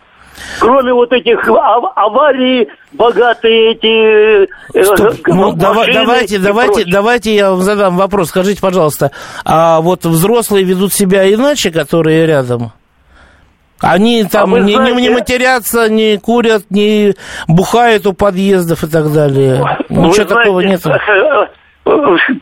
Кроме 0.60 0.94
вот 0.94 1.12
этих 1.12 1.48
аварий, 1.48 2.68
богатые 2.92 3.72
эти... 3.72 4.48
Э, 4.74 4.84
Стоп. 4.84 5.16
Ну, 5.28 5.54
давай, 5.54 5.94
давайте, 5.94 6.40
давайте, 6.40 6.86
давайте 6.86 7.36
я 7.36 7.52
вам 7.52 7.62
задам 7.62 7.98
вопрос. 7.98 8.30
Скажите, 8.30 8.62
пожалуйста, 8.62 9.12
а 9.46 9.82
вот 9.82 10.06
взрослые 10.06 10.64
ведут 10.64 10.94
себя 10.94 11.32
иначе, 11.32 11.72
которые 11.72 12.26
рядом? 12.26 12.72
Они 13.80 14.24
там 14.24 14.56
а 14.56 14.60
не, 14.60 14.74
знаете... 14.74 14.96
не, 14.96 15.02
не 15.04 15.10
матерятся, 15.10 15.88
не 15.90 16.18
курят, 16.18 16.64
не 16.72 17.16
бухают 17.48 18.08
у 18.08 18.14
подъездов 18.14 18.84
и 18.84 18.88
так 18.88 19.12
далее. 19.14 19.64
Ничего 19.90 20.14
знаете, 20.14 20.26
такого 20.26 20.60
нет. 20.62 20.82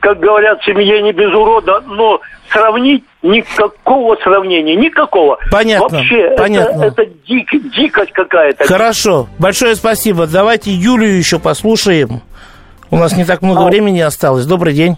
Как 0.01 0.19
говорят, 0.19 0.61
в 0.61 0.65
семье 0.65 1.01
не 1.01 1.11
без 1.11 1.31
урода, 1.33 1.81
но 1.85 2.19
сравнить 2.49 3.03
никакого 3.21 4.15
сравнения, 4.17 4.75
никакого. 4.75 5.37
Понятно. 5.51 5.99
Вообще, 5.99 6.35
понятно. 6.37 6.83
это, 6.85 7.01
это 7.01 7.13
дик, 7.27 7.49
дикость 7.75 8.11
какая-то. 8.11 8.65
Хорошо, 8.65 9.27
большое 9.39 9.75
спасибо. 9.75 10.27
Давайте 10.27 10.71
Юлию 10.71 11.17
еще 11.17 11.39
послушаем. 11.39 12.21
У 12.91 12.97
нас 12.97 13.15
не 13.17 13.25
так 13.25 13.41
много 13.41 13.61
а... 13.61 13.65
времени 13.65 13.99
осталось. 13.99 14.45
Добрый 14.45 14.73
день. 14.73 14.97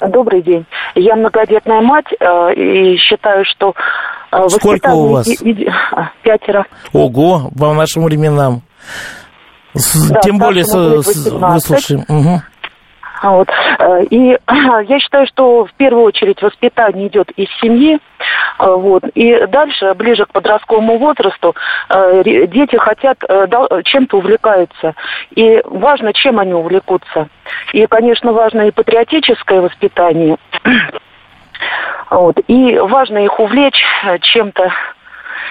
Добрый 0.00 0.42
день. 0.42 0.64
Я 0.94 1.16
многодетная 1.16 1.80
мать 1.80 2.06
э, 2.20 2.54
и 2.54 2.96
считаю, 2.98 3.44
что 3.44 3.74
э, 4.30 4.48
Сколько 4.48 4.90
у 4.90 5.08
вас? 5.08 5.28
А, 5.92 6.10
пятеро. 6.22 6.66
Ого, 6.92 7.50
по 7.58 7.74
нашим 7.74 8.04
временам. 8.04 8.62
Да, 9.74 10.20
Тем 10.20 10.38
более 10.38 10.64
выслушаем. 10.64 12.04
Угу. 12.08 12.42
Вот. 13.22 13.48
Э, 13.78 14.04
и 14.10 14.38
я 14.88 14.98
считаю, 15.00 15.26
что 15.26 15.64
в 15.64 15.72
первую 15.74 16.04
очередь 16.04 16.42
воспитание 16.42 17.08
идет 17.08 17.30
из 17.32 17.48
семьи. 17.60 17.98
Э, 18.58 18.74
вот. 18.74 19.04
И 19.14 19.46
дальше, 19.46 19.94
ближе 19.94 20.24
к 20.26 20.32
подростковому 20.32 20.98
возрасту, 20.98 21.54
э, 21.88 22.22
дети 22.46 22.76
хотят, 22.76 23.18
чем-то 23.84 24.18
увлекаются. 24.18 24.94
И 25.34 25.62
важно, 25.64 26.12
чем 26.12 26.38
они 26.38 26.54
увлекутся. 26.54 27.28
И, 27.72 27.86
конечно, 27.86 28.32
важно 28.32 28.62
и 28.62 28.70
патриотическое 28.70 29.60
воспитание. 29.60 30.36
Вот. 32.10 32.36
И 32.46 32.78
важно 32.78 33.18
их 33.18 33.38
увлечь 33.38 33.84
чем-то 34.22 34.72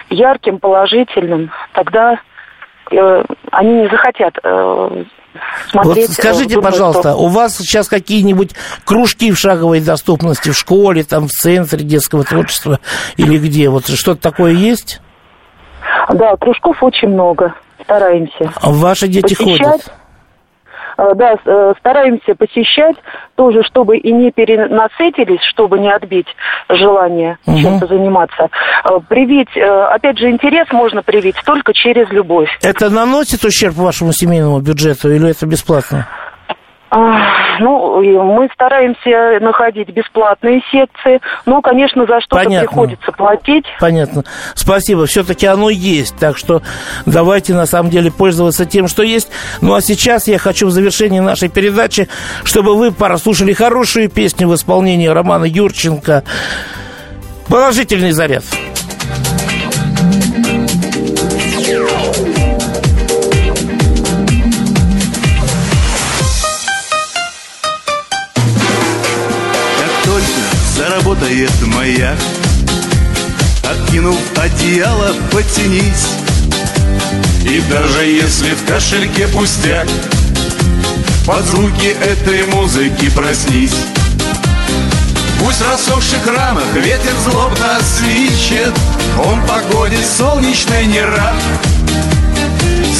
ярким, 0.10 0.58
положительным. 0.58 1.52
Тогда 1.74 2.18
они 2.90 3.74
не 3.74 3.88
захотят 3.90 4.40
смотреть. 5.70 6.08
Вот 6.08 6.16
скажите, 6.16 6.56
думаю, 6.56 6.72
пожалуйста, 6.72 7.12
что... 7.12 7.16
у 7.16 7.28
вас 7.28 7.58
сейчас 7.58 7.88
какие-нибудь 7.88 8.52
кружки 8.86 9.32
в 9.32 9.38
шаговой 9.38 9.82
доступности 9.82 10.50
в 10.50 10.58
школе, 10.58 11.04
там 11.04 11.28
в 11.28 11.32
центре 11.32 11.84
детского 11.84 12.24
творчества 12.24 12.80
или 13.18 13.38
где? 13.38 13.70
Вот 13.70 13.88
что-то 13.88 14.22
такое 14.22 14.54
есть? 14.54 15.02
Да, 16.14 16.36
кружков 16.38 16.82
очень 16.82 17.10
много. 17.10 17.54
Стараемся. 17.84 18.52
А 18.56 18.72
ваши 18.72 19.08
дети 19.08 19.36
посещать. 19.36 19.62
ходят? 19.62 19.94
Э, 20.98 21.14
да, 21.16 21.36
э, 21.46 21.74
стараемся 21.80 22.34
посещать 22.36 22.96
тоже, 23.36 23.64
чтобы 23.64 23.98
и 23.98 24.12
не 24.12 24.32
перенасытились, 24.32 25.42
чтобы 25.52 25.80
не 25.80 25.92
отбить 25.92 26.28
желание 26.70 27.38
угу. 27.46 27.60
чем-то 27.60 27.88
заниматься. 27.88 28.50
Э, 28.84 29.00
привить, 29.08 29.56
опять 29.56 30.18
же, 30.18 30.30
интерес 30.30 30.68
можно 30.72 31.04
привить 31.04 31.36
только 31.46 31.74
через 31.74 32.10
любовь. 32.10 32.50
Это 32.64 32.90
наносит 32.90 33.44
ущерб 33.46 33.76
вашему 33.76 34.12
семейному 34.12 34.60
бюджету 34.60 35.12
или 35.12 35.30
это 35.30 35.46
бесплатно? 35.46 36.08
Ну, 36.90 38.02
мы 38.24 38.50
стараемся 38.54 39.44
находить 39.44 39.90
бесплатные 39.90 40.62
секции, 40.72 41.20
но, 41.46 41.62
конечно, 41.62 42.06
за 42.06 42.22
что-то 42.22 42.44
Понятно. 42.44 42.68
приходится 42.68 43.12
платить. 43.12 43.66
Понятно. 43.80 44.24
Спасибо. 44.56 45.06
Все-таки 45.06 45.46
оно 45.48 45.70
есть, 45.70 46.16
так 46.18 46.38
что 46.38 46.62
давайте, 47.06 47.54
на 47.54 47.66
самом 47.66 47.90
деле, 47.90 48.12
пользоваться 48.12 48.66
тем, 48.66 48.88
что 48.88 49.04
есть. 49.04 49.30
Ну, 49.62 49.74
а 49.74 49.82
сейчас 49.82 50.28
я 50.28 50.38
хочу 50.38 50.68
в 50.68 50.72
завершении 50.72 51.20
нашей 51.20 51.50
передачи, 51.50 52.08
чтобы 52.44 52.76
вы 52.78 52.92
прослушали 52.92 53.54
хорошую 53.54 54.10
песню 54.10 54.48
в 54.48 54.56
исполнении 54.56 55.08
Романа 55.08 55.46
Юрченко 55.46 56.24
«Положительный 57.50 58.12
заряд». 58.12 58.44
Работает 71.28 71.68
маяк 71.68 72.18
Откинув 73.64 74.18
одеяло, 74.38 75.14
потянись. 75.32 76.08
И 77.44 77.62
даже 77.70 78.06
если 78.06 78.52
в 78.52 78.66
кошельке 78.66 79.28
пустяк 79.28 79.88
Под 81.26 81.44
звуки 81.46 81.88
этой 81.88 82.46
музыки 82.48 83.10
проснись. 83.10 83.76
Пусть 85.40 85.60
в 85.60 85.70
рассохших 85.70 86.26
рамах 86.26 86.74
ветер 86.76 87.14
злобно 87.26 87.78
свищет 87.82 88.74
Он 89.26 89.42
погоде 89.46 89.98
солнечной 90.18 90.86
не 90.86 91.02
рад. 91.02 91.36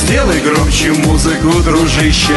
Сделай 0.04 0.40
громче 0.42 0.92
музыку, 0.92 1.62
дружище. 1.64 2.36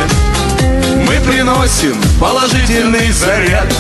Мы 1.07 1.16
приносим 1.20 1.96
положительный 2.20 3.11
заряд 3.11 3.72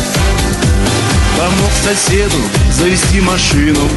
Помог 1.40 1.72
соседу 1.82 2.36
завести 2.70 3.18
машину. 3.22 3.88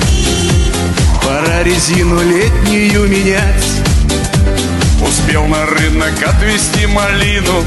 Пора 1.21 1.61
резину 1.63 2.21
летнюю 2.21 3.05
менять. 3.09 3.65
Успел 5.05 5.43
на 5.47 5.65
рынок 5.65 6.13
отвезти 6.25 6.85
малину 6.85 7.65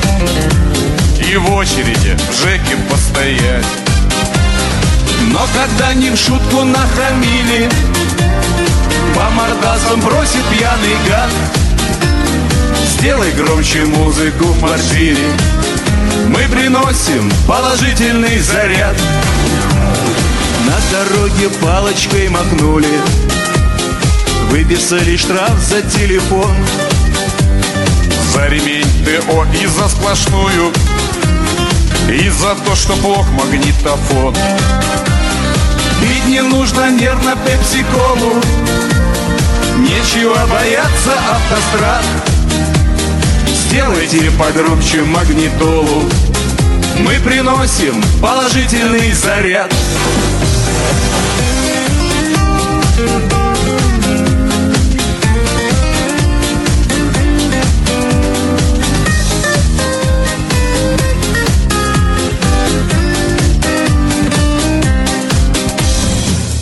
И 1.20 1.36
в 1.36 1.52
очереди 1.52 2.16
в 2.16 2.40
ЖЭКе 2.40 2.76
постоять. 2.90 3.66
Но 5.30 5.46
когда 5.52 5.92
не 5.92 6.08
в 6.08 6.16
шутку 6.16 6.64
нахамили 6.64 7.68
По 9.14 9.28
мордасам 9.28 10.00
бросит 10.00 10.42
пьяный 10.56 10.96
гад. 11.06 11.30
Сделай 12.94 13.30
громче 13.32 13.84
музыку 13.84 14.44
в 14.44 14.58
квартире. 14.58 15.28
Мы 16.28 16.48
приносим 16.48 17.30
положительный 17.46 18.38
заряд 18.38 18.96
на 20.66 20.78
дороге 20.90 21.48
палочкой 21.60 22.28
махнули. 22.28 23.00
Выписали 24.50 25.16
штраф 25.16 25.58
за 25.60 25.82
телефон. 25.82 26.54
За 28.32 28.46
ремень 28.46 28.86
ТО 29.04 29.46
и 29.62 29.66
за 29.66 29.88
сплошную. 29.88 30.72
И 32.10 32.28
за 32.28 32.54
то, 32.64 32.74
что 32.74 32.94
плох 32.96 33.26
магнитофон. 33.30 34.34
Пить 36.00 36.26
не 36.26 36.42
нужно 36.42 36.90
нервно 36.90 37.36
пепси-колу 37.36 38.42
Нечего 39.78 40.38
бояться 40.46 41.12
автострад. 41.30 42.04
Сделайте 43.46 44.30
погромче 44.38 45.02
магнитолу. 45.02 46.04
Мы 47.00 47.14
приносим 47.20 48.02
положительный 48.20 49.12
заряд 49.12 49.72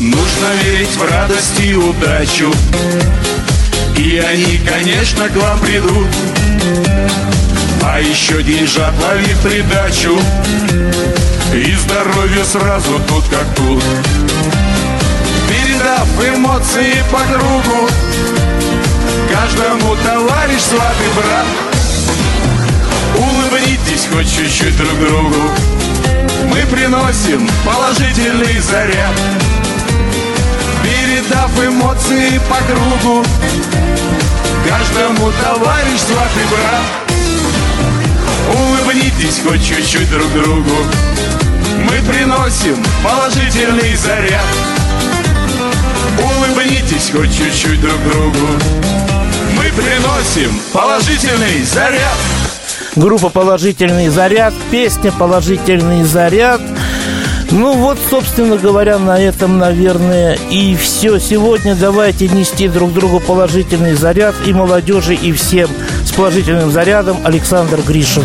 Нужно 0.01 0.63
верить 0.63 0.97
в 0.97 1.11
радость 1.11 1.61
и 1.61 1.75
удачу. 1.75 2.53
И 3.97 4.19
они, 4.19 4.59
конечно, 4.59 5.29
к 5.29 5.37
вам 5.37 5.59
придут. 5.61 6.09
А 7.83 8.01
еще 8.01 8.43
деньжат 8.43 8.93
лови 9.01 9.35
придачу 9.43 10.19
И 11.55 11.73
здоровье 11.77 12.45
сразу 12.45 12.99
тут 13.07 13.23
как 13.31 13.47
тут. 13.55 13.81
Передав 15.49 16.09
эмоции 16.37 16.97
по 17.13 17.19
кругу 17.19 17.89
Каждому 19.31 19.95
товарищ, 20.05 20.61
сват 20.61 20.97
и 21.01 21.17
брат. 21.17 21.47
Улыбнитесь 23.17 24.09
хоть 24.13 24.35
чуть-чуть 24.35 24.77
друг 24.77 24.99
другу. 24.99 25.51
Мы 26.51 26.61
приносим 26.75 27.49
положительный 27.65 28.59
заряд. 28.59 29.15
Передав 30.83 31.53
эмоции 31.65 32.41
по 32.49 32.57
кругу 32.67 33.25
Каждому 34.69 35.31
товарищ, 35.41 36.01
сват 36.01 36.33
и 36.37 36.47
брат. 36.53 36.85
Улыбнитесь 38.59 39.41
хоть 39.47 39.65
чуть-чуть 39.65 40.11
друг 40.11 40.33
другу 40.33 41.14
Мы 41.95 42.01
приносим 42.13 42.77
положительный 43.05 43.95
заряд 43.95 44.45
Улыбнитесь 46.19 47.11
хоть 47.13 47.31
чуть-чуть 47.31 47.81
друг 47.81 48.03
другу 48.11 48.49
Мы 49.57 49.71
приносим 49.81 50.59
положительный 50.73 51.63
заряд 51.63 52.19
Группа 52.97 53.29
«Положительный 53.29 54.09
заряд», 54.09 54.55
песня 54.73 55.13
«Положительный 55.13 56.03
заряд». 56.03 56.61
Ну 57.53 57.75
вот, 57.75 57.99
собственно 58.11 58.57
говоря, 58.57 58.99
на 58.99 59.21
этом, 59.21 59.59
наверное, 59.59 60.37
и 60.51 60.75
все. 60.75 61.21
Сегодня 61.21 61.77
давайте 61.77 62.27
нести 62.29 62.67
друг 62.67 62.93
другу 62.93 63.21
положительный 63.21 63.95
заряд 63.95 64.35
и 64.47 64.53
молодежи, 64.53 65.15
и 65.15 65.33
всем 65.33 65.69
с 66.05 66.11
положительным 66.13 66.73
зарядом 66.73 67.19
Александр 67.25 67.81
Гришин. 67.87 68.25